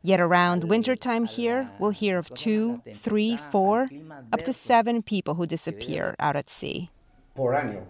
Yet 0.00 0.20
around 0.20 0.64
wintertime 0.64 1.24
here, 1.26 1.68
we'll 1.78 1.90
hear 1.90 2.16
of 2.16 2.32
two, 2.32 2.80
three, 3.02 3.36
four, 3.50 3.88
up 4.32 4.44
to 4.44 4.52
seven 4.52 5.02
people 5.02 5.34
who 5.34 5.44
disappear 5.44 6.14
out 6.20 6.36
at 6.36 6.48
sea. 6.48 6.90
Por 7.34 7.54
año. 7.54 7.86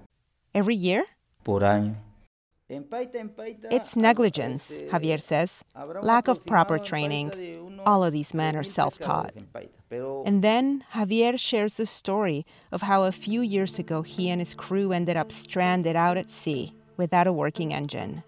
Every 0.54 0.74
year? 0.74 1.04
Por 1.44 1.60
año. 1.60 1.96
It's 3.70 3.96
negligence, 3.96 4.70
Javier 4.90 5.20
says, 5.20 5.62
lack 6.02 6.28
of 6.28 6.46
proper 6.46 6.78
training. 6.78 7.80
All 7.84 8.04
of 8.04 8.12
these 8.12 8.32
men 8.32 8.56
are 8.56 8.64
self 8.64 8.98
taught. 8.98 9.34
And 10.24 10.42
then 10.42 10.84
Javier 10.94 11.38
shares 11.38 11.76
the 11.76 11.86
story 11.86 12.46
of 12.70 12.82
how 12.82 13.04
a 13.04 13.12
few 13.12 13.42
years 13.42 13.78
ago 13.78 14.02
he 14.02 14.30
and 14.30 14.40
his 14.40 14.54
crew 14.54 14.92
ended 14.92 15.16
up 15.16 15.30
stranded 15.30 15.96
out 15.96 16.16
at 16.16 16.30
sea 16.30 16.74
without 16.96 17.26
a 17.26 17.32
working 17.32 17.74
engine. 17.74 18.22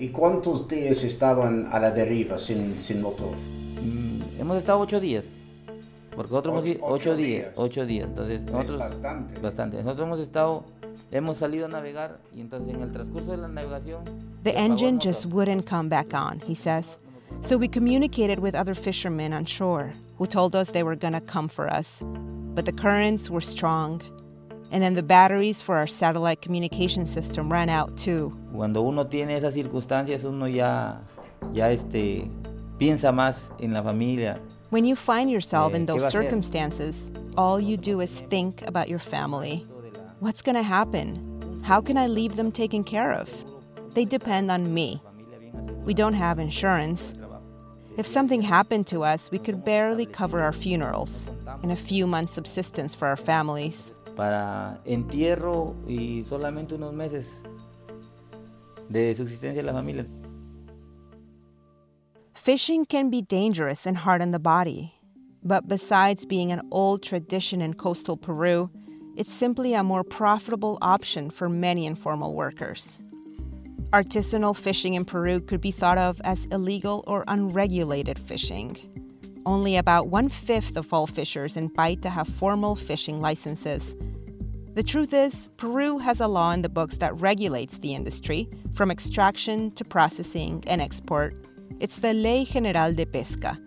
¿Y 0.00 0.10
cuántos 0.10 0.68
días 0.68 1.02
estaban 1.02 1.68
a 1.72 1.80
la 1.80 1.90
deriva 1.90 2.38
sin, 2.38 2.80
sin 2.80 3.02
motor? 3.02 3.34
Mm, 3.82 4.38
hemos 4.38 4.58
estado 4.58 4.78
ocho 4.80 5.00
días. 5.00 5.26
Porque 6.14 6.32
nosotros 6.32 6.56
ocho, 6.56 6.72
hemos 6.72 6.90
ocho, 6.90 7.16
días, 7.16 7.28
días, 7.28 7.52
ocho 7.56 7.86
días. 7.86 8.08
Entonces, 8.08 8.44
nosotros, 8.44 8.80
es 8.80 8.88
bastante. 8.88 9.40
Bastante. 9.40 9.76
Nosotros 9.82 10.06
hemos 10.06 10.20
estado 10.20 10.64
Hemos 11.10 11.38
salido 11.38 11.66
a 11.66 11.68
navegar 11.68 12.18
y 12.34 12.40
entonces 12.40 12.74
en 12.74 12.82
el 12.82 12.92
transcurso 12.92 13.30
de 13.30 13.38
la 13.38 13.48
navegación 13.48 14.04
The 14.44 14.54
engine 14.56 15.00
just 15.00 15.26
wouldn't 15.26 15.66
come 15.66 15.88
back 15.88 16.12
on, 16.12 16.40
he 16.40 16.54
says. 16.54 16.98
So 17.40 17.56
we 17.56 17.68
communicated 17.68 18.38
with 18.38 18.54
other 18.54 18.74
fishermen 18.74 19.32
on 19.32 19.44
shore 19.46 19.92
who 20.18 20.26
told 20.26 20.54
us 20.54 20.70
they 20.70 20.82
were 20.82 20.96
going 20.96 21.14
to 21.14 21.20
come 21.20 21.48
for 21.48 21.68
us. 21.72 22.02
But 22.54 22.64
the 22.64 22.72
currents 22.72 23.30
were 23.30 23.40
strong. 23.40 24.02
And 24.70 24.82
then 24.82 24.94
the 24.94 25.02
batteries 25.02 25.62
for 25.62 25.76
our 25.76 25.86
satellite 25.86 26.42
communication 26.42 27.06
system 27.06 27.50
ran 27.50 27.70
out 27.70 27.96
too. 27.96 28.36
Cuando 28.52 28.82
uno 28.82 29.04
tiene 29.04 29.36
esas 29.36 29.54
circunstancias, 29.54 30.24
uno 30.24 30.46
ya, 30.46 30.98
ya 31.52 31.70
este, 31.70 32.30
piensa 32.78 33.12
más 33.12 33.50
en 33.60 33.72
la 33.72 33.82
familia. 33.82 34.40
When 34.70 34.84
you 34.84 34.96
find 34.96 35.30
yourself 35.30 35.72
eh, 35.72 35.76
in 35.76 35.86
those 35.86 36.10
circumstances, 36.10 37.10
all 37.36 37.58
you 37.58 37.78
do 37.78 38.00
is 38.00 38.10
think 38.28 38.62
about 38.66 38.88
your 38.88 38.98
family. 38.98 39.66
What's 40.20 40.42
going 40.42 40.56
to 40.56 40.64
happen? 40.64 41.62
How 41.62 41.80
can 41.80 41.96
I 41.96 42.08
leave 42.08 42.34
them 42.34 42.50
taken 42.50 42.82
care 42.82 43.12
of? 43.12 43.30
They 43.94 44.04
depend 44.04 44.50
on 44.50 44.74
me. 44.74 45.00
We 45.84 45.94
don't 45.94 46.14
have 46.14 46.40
insurance. 46.40 47.12
If 47.96 48.06
something 48.06 48.42
happened 48.42 48.88
to 48.88 49.04
us, 49.04 49.30
we 49.30 49.38
could 49.38 49.64
barely 49.64 50.06
cover 50.06 50.40
our 50.40 50.52
funerals 50.52 51.30
and 51.62 51.70
a 51.70 51.76
few 51.76 52.04
months' 52.04 52.34
subsistence 52.34 52.96
for 52.96 53.06
our 53.06 53.16
families. 53.16 53.92
Para 54.16 54.80
entierro 54.84 55.76
y 55.86 56.24
solamente 56.28 56.74
unos 56.74 56.92
meses 56.92 57.44
de 58.90 59.14
subsistencia 59.14 59.62
la 59.62 59.72
familia. 59.72 60.04
Fishing 62.34 62.86
can 62.86 63.08
be 63.08 63.22
dangerous 63.22 63.86
and 63.86 63.98
hard 63.98 64.20
on 64.20 64.32
the 64.32 64.40
body. 64.40 64.94
But 65.44 65.68
besides 65.68 66.24
being 66.24 66.50
an 66.50 66.62
old 66.72 67.04
tradition 67.04 67.62
in 67.62 67.74
coastal 67.74 68.16
Peru, 68.16 68.70
it's 69.18 69.34
simply 69.34 69.74
a 69.74 69.82
more 69.82 70.04
profitable 70.04 70.78
option 70.80 71.28
for 71.28 71.48
many 71.48 71.86
informal 71.86 72.34
workers. 72.34 73.00
Artisanal 73.92 74.54
fishing 74.54 74.94
in 74.94 75.04
Peru 75.04 75.40
could 75.40 75.60
be 75.60 75.72
thought 75.72 75.98
of 75.98 76.20
as 76.22 76.46
illegal 76.52 77.02
or 77.04 77.24
unregulated 77.26 78.16
fishing. 78.16 78.78
Only 79.44 79.76
about 79.76 80.06
one 80.06 80.28
fifth 80.28 80.76
of 80.76 80.92
all 80.92 81.08
fishers 81.08 81.56
in 81.56 81.68
Paita 81.68 82.10
have 82.10 82.28
formal 82.28 82.76
fishing 82.76 83.20
licenses. 83.20 83.96
The 84.74 84.84
truth 84.84 85.12
is, 85.12 85.48
Peru 85.56 85.98
has 85.98 86.20
a 86.20 86.28
law 86.28 86.52
in 86.52 86.62
the 86.62 86.68
books 86.68 86.98
that 86.98 87.20
regulates 87.20 87.78
the 87.78 87.96
industry, 87.96 88.48
from 88.74 88.88
extraction 88.88 89.72
to 89.72 89.84
processing 89.84 90.62
and 90.68 90.80
export. 90.80 91.34
It's 91.80 91.98
the 91.98 92.12
Ley 92.14 92.44
General 92.44 92.92
de 92.92 93.04
Pesca, 93.04 93.58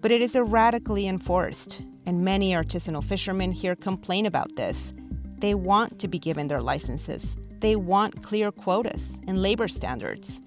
but 0.00 0.12
it 0.12 0.22
is 0.22 0.36
erratically 0.36 1.08
enforced, 1.08 1.82
and 2.06 2.24
many 2.24 2.52
artisanal 2.52 3.04
fishermen 3.04 3.52
here 3.52 3.76
complain 3.76 4.26
about 4.26 4.54
this. 4.56 4.92
They 5.38 5.54
want 5.54 5.98
to 5.98 6.08
be 6.08 6.18
given 6.18 6.48
their 6.48 6.60
licenses. 6.60 7.36
They 7.60 7.76
want 7.76 8.22
clear 8.22 8.50
quotas 8.50 9.18
and 9.26 9.40
labor 9.40 9.68
standards. 9.68 10.40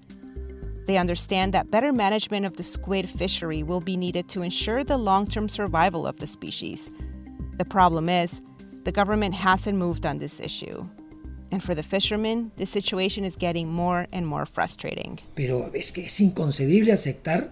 They 0.86 0.98
understand 0.98 1.52
that 1.52 1.70
better 1.70 1.92
management 1.92 2.46
of 2.46 2.56
the 2.56 2.62
squid 2.62 3.10
fishery 3.10 3.62
will 3.62 3.80
be 3.80 3.96
needed 3.96 4.28
to 4.30 4.42
ensure 4.42 4.84
the 4.84 4.96
long 4.96 5.26
term 5.26 5.48
survival 5.48 6.06
of 6.06 6.18
the 6.18 6.26
species. 6.26 6.90
The 7.58 7.64
problem 7.64 8.08
is, 8.08 8.40
the 8.84 8.92
government 8.92 9.34
hasn't 9.34 9.76
moved 9.76 10.06
on 10.06 10.18
this 10.18 10.38
issue. 10.38 10.86
And 11.50 11.62
for 11.62 11.74
the 11.74 11.82
fishermen, 11.82 12.52
the 12.56 12.66
situation 12.66 13.24
is 13.24 13.36
getting 13.36 13.68
more 13.68 14.06
and 14.12 14.26
more 14.26 14.46
frustrating. 14.46 15.18
Pero 15.34 15.70
es 15.74 15.90
que 15.90 16.04
es 16.04 16.20
inconcebible 16.20 16.92
aceptar 16.92 17.50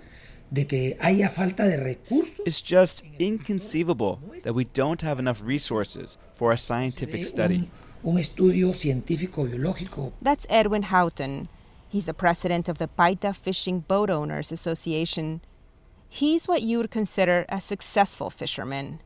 de 0.52 0.66
que 0.66 0.96
haya 1.00 1.28
falta 1.28 1.64
de 1.68 1.76
recursos. 1.76 2.40
It's 2.46 2.60
just 2.60 3.04
inconceivable 3.18 4.20
that 4.42 4.54
we 4.54 4.64
don't 4.64 5.02
have 5.02 5.18
enough 5.18 5.42
resources 5.42 6.16
for 6.34 6.52
a 6.52 6.58
scientific 6.58 7.24
study. 7.24 7.70
Un, 8.02 8.12
un 8.12 8.18
estudio 8.18 8.72
científico 8.74 9.44
biológico. 9.44 10.12
That's 10.22 10.46
Edwin 10.48 10.84
Houghton. 10.84 11.48
He's 11.88 12.06
the 12.06 12.14
president 12.14 12.68
of 12.68 12.78
the 12.78 12.88
Paita 12.88 13.34
Fishing 13.34 13.80
Boat 13.80 14.10
Owners 14.10 14.50
Association. 14.50 15.40
He's 16.08 16.46
what 16.46 16.62
you 16.62 16.78
would 16.78 16.90
consider 16.90 17.44
a 17.48 17.60
successful 17.60 18.30
fisherman. 18.30 19.00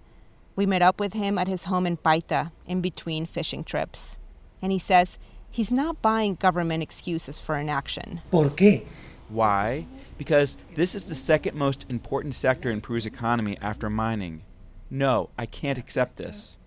We 0.57 0.67
met 0.67 0.83
up 0.83 0.99
with 0.99 1.13
him 1.13 1.39
at 1.39 1.49
his 1.49 1.65
home 1.65 1.87
in 1.87 1.97
Paita 1.99 2.51
in 2.67 2.81
between 2.81 3.27
fishing 3.27 3.63
trips. 3.63 4.17
And 4.61 4.73
he 4.73 4.79
says 4.79 5.19
he's 5.51 5.71
not 5.71 6.03
buying 6.03 6.35
government 6.35 6.83
excuses 6.83 7.39
for 7.39 7.57
inaction. 7.57 8.21
¿Por 8.31 8.51
qué? 8.51 8.85
Why? 9.29 9.87
Because 10.19 10.57
this 10.75 10.95
is 10.95 11.07
the 11.07 11.15
second 11.15 11.57
most 11.57 11.87
important 11.89 12.35
sector 12.35 12.71
in 12.71 12.81
Peru's 12.81 13.07
economy 13.07 13.57
after 13.63 13.89
mining. 13.89 14.43
No, 14.91 15.31
I 15.39 15.47
can't 15.47 15.79
accept 15.79 16.17
this. 16.17 16.59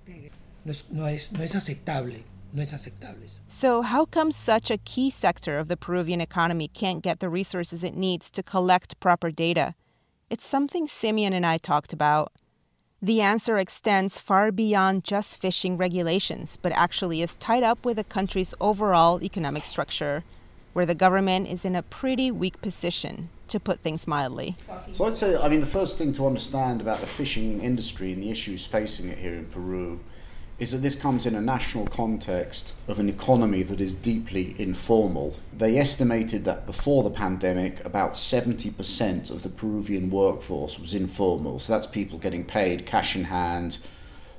So, 3.48 3.82
how 3.82 4.06
come 4.06 4.32
such 4.32 4.70
a 4.70 4.78
key 4.78 5.10
sector 5.10 5.58
of 5.58 5.68
the 5.68 5.78
Peruvian 5.78 6.22
economy 6.22 6.68
can't 6.68 7.02
get 7.02 7.20
the 7.20 7.30
resources 7.30 7.84
it 7.84 7.96
needs 7.96 8.30
to 8.32 8.44
collect 8.44 9.00
proper 9.00 9.32
data? 9.32 9.74
It's 10.30 10.46
something 10.46 10.88
Simeon 10.88 11.34
and 11.34 11.46
I 11.46 11.58
talked 11.58 11.94
about. 11.94 12.32
The 13.02 13.22
answer 13.22 13.58
extends 13.58 14.20
far 14.20 14.52
beyond 14.52 15.04
just 15.04 15.42
fishing 15.42 15.76
regulations, 15.76 16.58
but 16.62 16.72
actually 16.74 17.22
is 17.22 17.36
tied 17.36 17.64
up 17.64 17.84
with 17.84 17.98
the 17.98 18.04
country's 18.04 18.54
overall 18.62 19.24
economic 19.24 19.64
structure, 19.64 20.24
where 20.74 20.86
the 20.86 20.96
government 20.96 21.48
is 21.48 21.66
in 21.66 21.76
a 21.76 21.82
pretty 21.82 22.32
weak 22.32 22.62
position, 22.62 23.30
to 23.48 23.60
put 23.60 23.82
things 23.82 24.08
mildly. 24.08 24.56
So 24.94 25.06
I'd 25.06 25.16
say, 25.16 25.36
I 25.36 25.50
mean, 25.50 25.60
the 25.60 25.66
first 25.66 25.98
thing 25.98 26.14
to 26.14 26.26
understand 26.26 26.80
about 26.80 27.02
the 27.02 27.08
fishing 27.08 27.60
industry 27.62 28.14
and 28.14 28.24
the 28.24 28.32
issues 28.32 28.66
facing 28.66 29.10
it 29.10 29.18
here 29.18 29.34
in 29.34 29.46
Peru 29.48 30.00
is 30.58 30.72
that 30.72 30.78
this 30.78 30.96
comes 30.96 31.26
in 31.26 31.34
a 31.34 31.42
national 31.42 31.88
context 31.88 32.76
of 32.88 33.00
an 33.00 33.10
economy 33.10 33.64
that 33.64 33.82
is 33.82 33.96
deeply 33.96 34.56
informal. 34.60 35.36
They 35.52 35.78
estimated 35.78 36.46
that 36.46 36.68
before 36.68 37.04
the 37.04 37.10
pandemic, 37.10 37.84
about 37.84 38.14
70% 38.14 39.32
of 39.32 39.42
the 39.42 39.50
Peruvian 39.50 40.12
workforce 40.12 40.78
was 40.80 40.94
informal. 40.94 41.60
So 41.60 41.74
that's 41.74 41.88
people 41.88 42.20
getting 42.20 42.46
paid 42.46 42.86
cash 42.86 43.16
in 43.16 43.24
hand, 43.26 43.80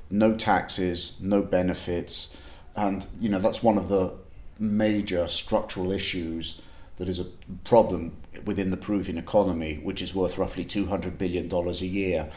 no 0.09 0.33
taxes, 0.33 1.19
no 1.21 1.41
benefits. 1.41 2.37
And, 2.75 3.05
you 3.19 3.27
know, 3.27 3.39
that's 3.39 3.61
one 3.61 3.77
of 3.77 3.89
the 3.89 4.15
major 4.59 5.27
structural 5.27 5.91
issues 5.91 6.61
that 6.97 7.09
is 7.09 7.19
a 7.19 7.25
problem 7.63 8.17
within 8.45 8.71
the 8.71 8.77
Peruvian 8.77 9.17
economy, 9.17 9.79
which 9.83 10.01
is 10.01 10.13
worth 10.13 10.37
roughly 10.37 10.63
$200 10.63 11.17
billion 11.17 11.51
a 11.51 11.71
year. 11.71 12.31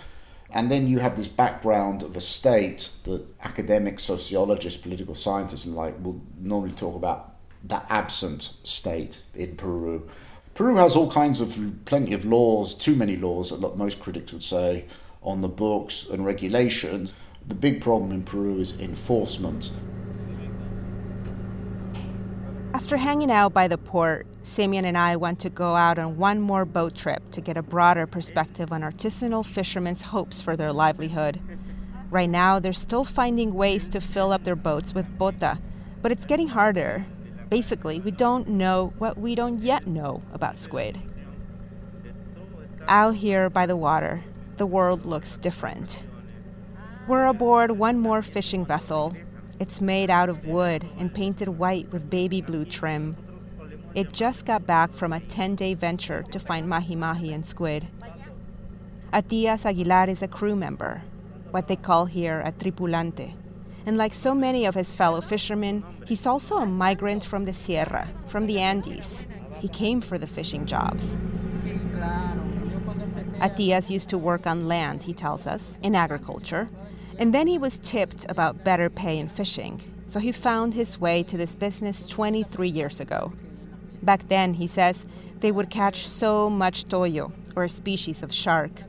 And 0.50 0.70
then 0.70 0.86
you 0.86 1.00
have 1.00 1.16
this 1.16 1.28
background 1.28 2.02
of 2.02 2.16
a 2.16 2.20
state 2.20 2.90
that 3.04 3.26
academics, 3.42 4.04
sociologists, 4.04 4.80
political 4.80 5.14
scientists, 5.14 5.66
and 5.66 5.74
like 5.74 6.02
will 6.02 6.20
normally 6.38 6.72
talk 6.72 6.94
about 6.94 7.34
the 7.64 7.82
absent 7.92 8.54
state 8.62 9.22
in 9.34 9.56
Peru. 9.56 10.08
Peru 10.54 10.76
has 10.76 10.96
all 10.96 11.10
kinds 11.10 11.40
of 11.40 11.58
plenty 11.84 12.14
of 12.14 12.24
laws, 12.24 12.74
too 12.74 12.94
many 12.94 13.16
laws, 13.16 13.50
that 13.50 13.76
most 13.76 14.00
critics 14.00 14.32
would 14.32 14.42
say, 14.42 14.86
on 15.22 15.42
the 15.42 15.48
books 15.48 16.08
and 16.08 16.24
regulations. 16.24 17.12
The 17.46 17.54
big 17.54 17.82
problem 17.82 18.10
in 18.12 18.22
Peru 18.22 18.58
is 18.58 18.80
enforcement. 18.80 19.72
After 22.76 22.98
hanging 22.98 23.30
out 23.30 23.54
by 23.54 23.68
the 23.68 23.78
port, 23.78 24.26
Simeon 24.42 24.84
and 24.84 24.98
I 24.98 25.16
want 25.16 25.40
to 25.40 25.48
go 25.48 25.76
out 25.76 25.98
on 25.98 26.18
one 26.18 26.42
more 26.42 26.66
boat 26.66 26.94
trip 26.94 27.22
to 27.30 27.40
get 27.40 27.56
a 27.56 27.62
broader 27.62 28.06
perspective 28.06 28.70
on 28.70 28.82
artisanal 28.82 29.46
fishermen's 29.46 30.02
hopes 30.02 30.42
for 30.42 30.58
their 30.58 30.74
livelihood. 30.74 31.40
Right 32.10 32.28
now, 32.28 32.58
they're 32.58 32.74
still 32.74 33.02
finding 33.02 33.54
ways 33.54 33.88
to 33.88 34.00
fill 34.02 34.30
up 34.30 34.44
their 34.44 34.54
boats 34.54 34.94
with 34.94 35.18
pota, 35.18 35.58
but 36.02 36.12
it's 36.12 36.26
getting 36.26 36.48
harder. 36.48 37.06
Basically, 37.48 37.98
we 37.98 38.10
don't 38.10 38.46
know 38.46 38.92
what 38.98 39.16
we 39.16 39.34
don't 39.34 39.62
yet 39.62 39.86
know 39.86 40.20
about 40.34 40.58
squid. 40.58 41.00
Out 42.88 43.14
here 43.14 43.48
by 43.48 43.64
the 43.64 43.74
water, 43.74 44.22
the 44.58 44.66
world 44.66 45.06
looks 45.06 45.38
different. 45.38 46.02
We're 47.08 47.24
aboard 47.24 47.70
one 47.70 47.98
more 47.98 48.20
fishing 48.20 48.66
vessel. 48.66 49.16
It's 49.58 49.80
made 49.80 50.10
out 50.10 50.28
of 50.28 50.44
wood 50.44 50.84
and 50.98 51.14
painted 51.14 51.48
white 51.48 51.90
with 51.90 52.10
baby 52.10 52.42
blue 52.42 52.64
trim. 52.64 53.16
It 53.94 54.12
just 54.12 54.44
got 54.44 54.66
back 54.66 54.92
from 54.92 55.12
a 55.12 55.20
10 55.20 55.54
day 55.54 55.72
venture 55.72 56.22
to 56.24 56.38
find 56.38 56.68
mahi 56.68 56.94
mahi 56.94 57.32
and 57.32 57.46
squid. 57.46 57.88
Atias 59.12 59.64
Aguilar 59.64 60.10
is 60.10 60.22
a 60.22 60.28
crew 60.28 60.54
member, 60.54 61.02
what 61.50 61.68
they 61.68 61.76
call 61.76 62.04
here 62.04 62.40
a 62.40 62.52
tripulante. 62.52 63.34
And 63.86 63.96
like 63.96 64.12
so 64.12 64.34
many 64.34 64.66
of 64.66 64.74
his 64.74 64.92
fellow 64.92 65.22
fishermen, 65.22 65.84
he's 66.06 66.26
also 66.26 66.56
a 66.56 66.66
migrant 66.66 67.24
from 67.24 67.46
the 67.46 67.54
Sierra, 67.54 68.10
from 68.28 68.46
the 68.46 68.58
Andes. 68.58 69.24
He 69.60 69.68
came 69.68 70.02
for 70.02 70.18
the 70.18 70.26
fishing 70.26 70.66
jobs. 70.66 71.16
Atias 73.40 73.90
used 73.90 74.10
to 74.10 74.18
work 74.18 74.46
on 74.46 74.68
land, 74.68 75.04
he 75.04 75.14
tells 75.14 75.46
us, 75.46 75.62
in 75.82 75.94
agriculture, 75.94 76.68
and 77.18 77.34
then 77.34 77.46
he 77.46 77.58
was 77.58 77.78
tipped 77.78 78.26
about 78.28 78.64
better 78.64 78.90
pay 78.90 79.18
in 79.18 79.28
fishing, 79.28 79.80
so 80.08 80.20
he 80.20 80.32
found 80.32 80.74
his 80.74 81.00
way 81.00 81.22
to 81.22 81.36
this 81.36 81.54
business 81.54 82.04
23 82.04 82.68
years 82.68 83.00
ago. 83.00 83.32
Back 84.02 84.28
then, 84.28 84.54
he 84.54 84.66
says, 84.66 85.04
they 85.40 85.50
would 85.50 85.70
catch 85.70 86.08
so 86.08 86.48
much 86.48 86.88
toyo, 86.88 87.32
or 87.54 87.64
a 87.64 87.68
species 87.68 88.22
of 88.22 88.32
shark. 88.32 88.82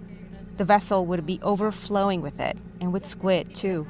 The 0.58 0.66
vessel 0.66 1.06
would 1.06 1.26
be 1.26 1.40
overflowing 1.42 2.22
with 2.22 2.40
it, 2.40 2.58
and 2.80 2.94
with 2.94 3.06
squid 3.06 3.56
too. 3.56 3.88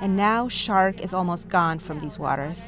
And 0.00 0.16
now 0.16 0.48
shark 0.48 1.00
is 1.00 1.14
almost 1.14 1.48
gone 1.48 1.78
from 1.78 2.00
these 2.00 2.18
waters. 2.18 2.60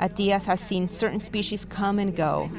Atias 0.00 0.44
has 0.44 0.60
seen 0.60 0.88
certain 0.88 1.20
species 1.20 1.64
come 1.64 1.98
and 1.98 2.14
go, 2.16 2.50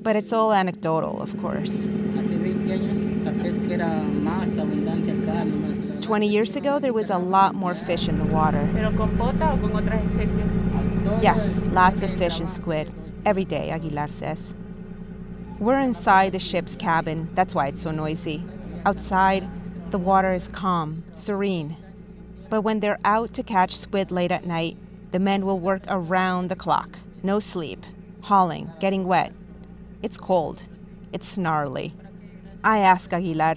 but 0.00 0.16
it's 0.16 0.32
all 0.32 0.52
anecdotal, 0.52 1.20
of 1.20 1.38
course. 1.40 1.72
20 6.02 6.26
years 6.26 6.56
ago, 6.56 6.78
there 6.78 6.92
was 6.92 7.10
a 7.10 7.18
lot 7.18 7.54
more 7.54 7.74
fish 7.74 8.08
in 8.08 8.18
the 8.18 8.24
water. 8.24 8.68
Yes, 11.22 11.62
lots 11.66 12.02
of 12.02 12.12
fish 12.18 12.38
and 12.40 12.50
squid. 12.50 12.92
Every 13.24 13.44
day, 13.44 13.70
Aguilar 13.70 14.08
says. 14.08 14.54
We're 15.58 15.78
inside 15.78 16.32
the 16.32 16.38
ship's 16.40 16.74
cabin, 16.74 17.30
that's 17.34 17.54
why 17.54 17.68
it's 17.68 17.82
so 17.82 17.92
noisy. 17.92 18.44
Outside, 18.84 19.48
the 19.90 19.98
water 19.98 20.32
is 20.32 20.48
calm, 20.48 21.04
serene. 21.14 21.76
But 22.50 22.62
when 22.62 22.80
they're 22.80 22.98
out 23.04 23.32
to 23.34 23.42
catch 23.42 23.76
squid 23.76 24.10
late 24.10 24.32
at 24.32 24.46
night, 24.46 24.76
the 25.12 25.20
men 25.20 25.46
will 25.46 25.60
work 25.60 25.82
around 25.86 26.48
the 26.48 26.56
clock. 26.56 26.98
No 27.22 27.38
sleep, 27.38 27.84
hauling, 28.22 28.72
getting 28.80 29.06
wet. 29.06 29.32
It's 30.02 30.16
cold. 30.16 30.62
It's 31.12 31.36
gnarly. 31.36 31.94
I 32.64 32.78
ask 32.78 33.12
Aguilar, 33.12 33.56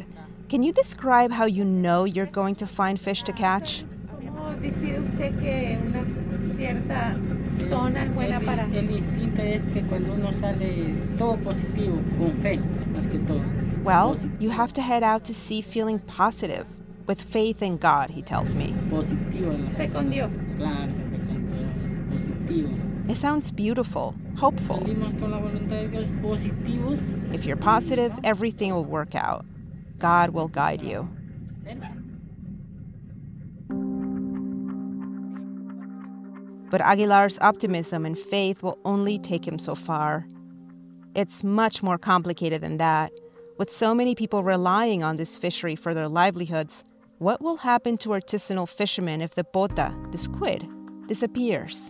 can 0.50 0.64
you 0.64 0.72
describe 0.72 1.32
how 1.32 1.46
you 1.46 1.64
know 1.64 2.06
you're 2.06 2.26
going 2.26 2.56
to 2.56 2.68
find 2.68 3.00
fish 3.00 3.24
to 3.24 3.34
catch? 3.34 3.84
zona 7.58 8.04
es 8.04 8.10
buena 8.14 8.40
para. 8.40 8.64
El 8.74 8.92
instinto 8.92 9.42
es 9.42 9.64
que 9.74 9.82
cuando 9.84 10.14
uno 10.14 10.32
sale 10.34 10.96
todo 11.18 11.38
positivo, 11.38 12.00
con 12.18 12.32
fe, 12.42 12.60
más 12.94 13.08
que 13.08 13.20
todo. 13.20 13.42
Well, 13.84 14.18
you 14.40 14.50
have 14.50 14.74
to 14.74 14.82
head 14.82 15.04
out 15.04 15.26
to 15.26 15.34
sea 15.34 15.62
feeling 15.62 16.00
positive, 16.00 16.66
with 17.08 17.22
faith 17.22 17.62
in 17.62 17.78
God, 17.78 18.12
he 18.12 18.22
tells 18.22 18.56
me. 18.56 18.74
Positivo. 18.90 19.76
Fe 19.76 19.88
con 19.88 20.10
Dios. 20.10 20.36
Claro, 20.58 20.92
fe 21.12 21.20
con 21.26 21.52
Dios. 21.52 21.74
Positivo. 22.10 23.10
It 23.10 23.18
sounds 23.18 23.52
beautiful, 23.52 24.16
hopeful. 24.38 24.80
Salimos 24.80 25.20
con 25.20 25.32
la 25.32 25.38
voluntad 25.38 25.82
de 25.82 25.88
Dios 25.88 26.08
positivos. 26.22 27.00
If 27.34 27.46
you're 27.46 27.58
positive, 27.58 28.14
everything 28.24 28.74
will 28.74 28.86
work 28.86 29.16
out. 29.16 29.46
God 29.98 30.32
will 30.32 30.48
guide 30.48 30.82
you. 30.82 31.08
But 36.70 36.82
Aguilar's 36.82 37.38
optimism 37.40 38.06
and 38.06 38.18
faith 38.18 38.62
will 38.62 38.78
only 38.84 39.18
take 39.18 39.48
him 39.48 39.60
so 39.60 39.76
far. 39.76 40.26
It's 41.16 41.44
much 41.44 41.82
more 41.82 41.98
complicated 41.98 42.62
than 42.62 42.78
that. 42.78 43.14
With 43.58 43.72
so 43.72 43.96
many 43.96 44.16
people 44.16 44.44
relying 44.44 45.02
on 45.02 45.16
this 45.16 45.38
fishery 45.38 45.78
for 45.78 45.94
their 45.94 46.10
livelihoods, 46.10 46.84
what 47.20 47.42
will 47.42 47.58
happen 47.58 47.98
to 48.00 48.10
artisanal 48.10 48.68
fishermen 48.68 49.22
if 49.22 49.36
the 49.36 49.46
pota, 49.46 50.12
the 50.12 50.18
squid, 50.18 50.68
disappears? 51.08 51.90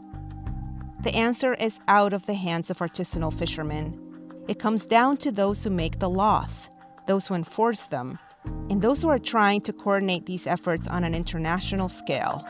The 1.04 1.16
answer 1.16 1.56
is 1.56 1.80
out 1.88 2.14
of 2.14 2.28
the 2.28 2.36
hands 2.36 2.70
of 2.70 2.78
artisanal 2.78 3.36
fishermen. 3.38 4.00
it 4.48 4.60
comes 4.60 4.86
down 4.86 5.18
to 5.18 5.32
those 5.32 5.64
who 5.64 5.70
make 5.70 6.00
the 6.00 6.10
laws, 6.10 6.70
those 7.08 7.28
who 7.28 7.34
enforce 7.34 7.82
them, 7.82 8.20
and 8.70 8.82
those 8.82 9.02
who 9.02 9.10
are 9.10 9.20
trying 9.20 9.62
to 9.62 9.74
coordinate 9.74 10.26
these 10.26 10.48
efforts 10.48 10.88
on 10.88 11.04
an 11.04 11.14
international 11.14 11.90
scale. 11.90 12.46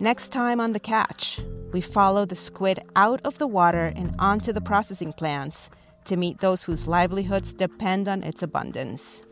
Next 0.00 0.32
time 0.32 0.60
on 0.60 0.72
The 0.72 0.80
Catch, 0.80 1.40
we 1.72 1.80
follow 1.80 2.24
the 2.24 2.34
squid 2.34 2.80
out 2.96 3.20
of 3.24 3.38
the 3.38 3.46
water 3.46 3.92
and 3.94 4.14
onto 4.18 4.52
the 4.52 4.60
processing 4.60 5.12
plants 5.12 5.68
to 6.06 6.16
meet 6.16 6.40
those 6.40 6.62
whose 6.62 6.86
livelihoods 6.86 7.52
depend 7.52 8.08
on 8.08 8.22
its 8.22 8.42
abundance. 8.42 9.22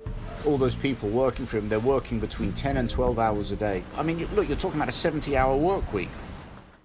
All 0.47 0.59
those 0.59 0.77
people 0.77 1.09
working 1.09 1.47
for 1.47 1.59
him, 1.59 1.69
they're 1.69 1.81
working 1.81 2.21
between 2.21 2.53
10 2.53 2.77
and 2.77 2.89
12 2.89 3.19
hours 3.19 3.51
a 3.51 3.57
day. 3.57 3.83
I 3.97 4.03
mean, 4.03 4.29
look, 4.35 4.47
you're 4.47 4.59
talking 4.59 4.79
about 4.79 4.89
a 4.89 4.93
70 4.93 5.37
hour 5.37 5.57
work 5.57 5.91
week. 5.93 6.11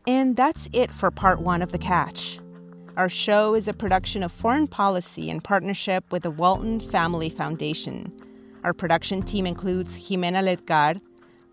And 0.08 0.36
that's 0.36 0.68
it 0.74 0.92
for 0.92 1.12
part 1.12 1.42
one 1.42 1.62
of 1.62 1.72
The 1.72 1.78
Catch. 1.78 2.40
Our 2.96 3.10
show 3.10 3.56
is 3.56 3.68
a 3.68 3.74
production 3.74 4.22
of 4.22 4.32
Foreign 4.32 4.68
Policy 4.68 5.32
in 5.32 5.42
partnership 5.42 6.04
with 6.12 6.22
the 6.22 6.30
Walton 6.30 6.80
Family 6.80 7.28
Foundation. 7.28 8.12
Our 8.64 8.72
production 8.72 9.24
team 9.24 9.48
includes 9.48 9.98
Jimena 9.98 10.44
Ledgard, 10.44 11.02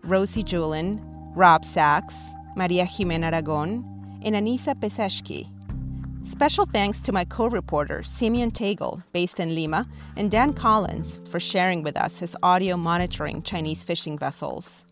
Rosie 0.03 0.43
Julin, 0.43 1.01
Rob 1.35 1.65
Sachs, 1.65 2.13
Maria 2.55 2.85
Jimena 2.85 3.25
Aragon, 3.25 3.83
and 4.23 4.35
Anisa 4.35 4.75
Peseshki. 4.75 5.49
Special 6.29 6.67
thanks 6.67 7.01
to 7.01 7.11
my 7.11 7.25
co 7.25 7.47
reporter, 7.47 8.03
Simeon 8.03 8.51
Tegel, 8.51 9.01
based 9.11 9.39
in 9.39 9.55
Lima, 9.55 9.87
and 10.15 10.29
Dan 10.29 10.53
Collyns 10.53 11.27
for 11.31 11.39
sharing 11.39 11.81
with 11.81 11.97
us 11.97 12.19
his 12.19 12.37
audio 12.43 12.77
monitoring 12.77 13.41
Chinese 13.41 13.81
fishing 13.81 14.15
vessels. 14.15 14.85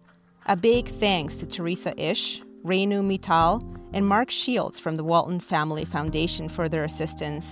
A 0.48 0.56
big 0.56 1.00
thanks 1.00 1.36
to 1.36 1.46
Teresa 1.46 1.94
Ish, 2.02 2.42
Renu 2.66 3.04
Mittal, 3.04 3.79
and 3.94 4.08
Mark 4.08 4.30
Shields 4.32 4.80
from 4.80 4.96
the 4.96 5.04
Walton 5.04 5.40
Family 5.40 5.86
Foundation 5.86 6.50
for 6.50 6.70
their 6.70 6.84
assistance. 6.84 7.46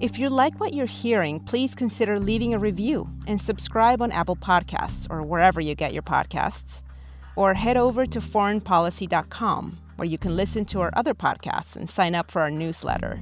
If 0.00 0.18
you 0.18 0.30
like 0.30 0.58
what 0.58 0.72
you're 0.72 0.86
hearing, 0.86 1.40
please 1.40 1.74
consider 1.74 2.18
leaving 2.18 2.54
a 2.54 2.58
review 2.58 3.10
and 3.26 3.40
subscribe 3.40 4.00
on 4.00 4.12
Apple 4.12 4.36
Podcasts 4.36 5.06
or 5.10 5.22
wherever 5.22 5.60
you 5.60 5.74
get 5.74 5.92
your 5.92 6.02
podcasts 6.02 6.80
or 7.36 7.54
head 7.54 7.76
over 7.76 8.06
to 8.06 8.20
foreignpolicy.com, 8.20 9.78
where 9.96 10.08
you 10.08 10.18
can 10.18 10.36
listen 10.36 10.64
to 10.66 10.80
our 10.80 10.90
other 10.94 11.14
podcasts 11.14 11.76
and 11.76 11.88
sign 11.88 12.14
up 12.14 12.30
for 12.30 12.40
our 12.40 12.50
newsletter. 12.50 13.20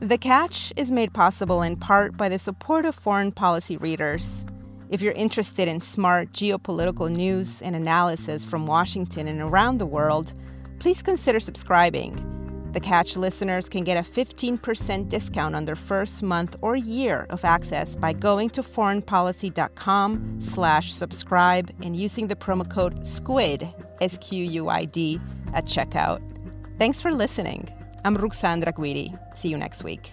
The 0.00 0.18
Catch 0.18 0.72
is 0.76 0.90
made 0.90 1.12
possible 1.12 1.62
in 1.62 1.76
part 1.76 2.16
by 2.16 2.28
the 2.28 2.38
support 2.38 2.84
of 2.84 2.94
foreign 2.94 3.30
policy 3.30 3.76
readers. 3.76 4.44
If 4.88 5.00
you're 5.00 5.12
interested 5.12 5.68
in 5.68 5.80
smart 5.80 6.32
geopolitical 6.32 7.10
news 7.10 7.62
and 7.62 7.76
analysis 7.76 8.44
from 8.44 8.66
Washington 8.66 9.28
and 9.28 9.40
around 9.40 9.78
the 9.78 9.86
world, 9.86 10.34
please 10.82 11.00
consider 11.00 11.38
subscribing. 11.38 12.12
The 12.72 12.80
Catch 12.80 13.16
listeners 13.16 13.68
can 13.68 13.84
get 13.84 13.96
a 13.96 14.02
15% 14.02 15.08
discount 15.08 15.54
on 15.54 15.64
their 15.64 15.76
first 15.76 16.24
month 16.24 16.56
or 16.60 16.74
year 16.74 17.26
of 17.30 17.44
access 17.44 17.94
by 17.94 18.12
going 18.12 18.50
to 18.50 18.64
foreignpolicy.com 18.64 20.40
slash 20.42 20.92
subscribe 20.92 21.70
and 21.82 21.96
using 21.96 22.26
the 22.26 22.34
promo 22.34 22.68
code 22.68 23.06
SQUID, 23.06 23.72
S-Q-U-I-D, 24.00 25.20
at 25.54 25.66
checkout. 25.66 26.20
Thanks 26.78 27.00
for 27.00 27.12
listening. 27.12 27.68
I'm 28.04 28.16
Ruxandra 28.16 28.72
Guidi. 28.72 29.16
See 29.38 29.50
you 29.50 29.58
next 29.58 29.84
week. 29.84 30.12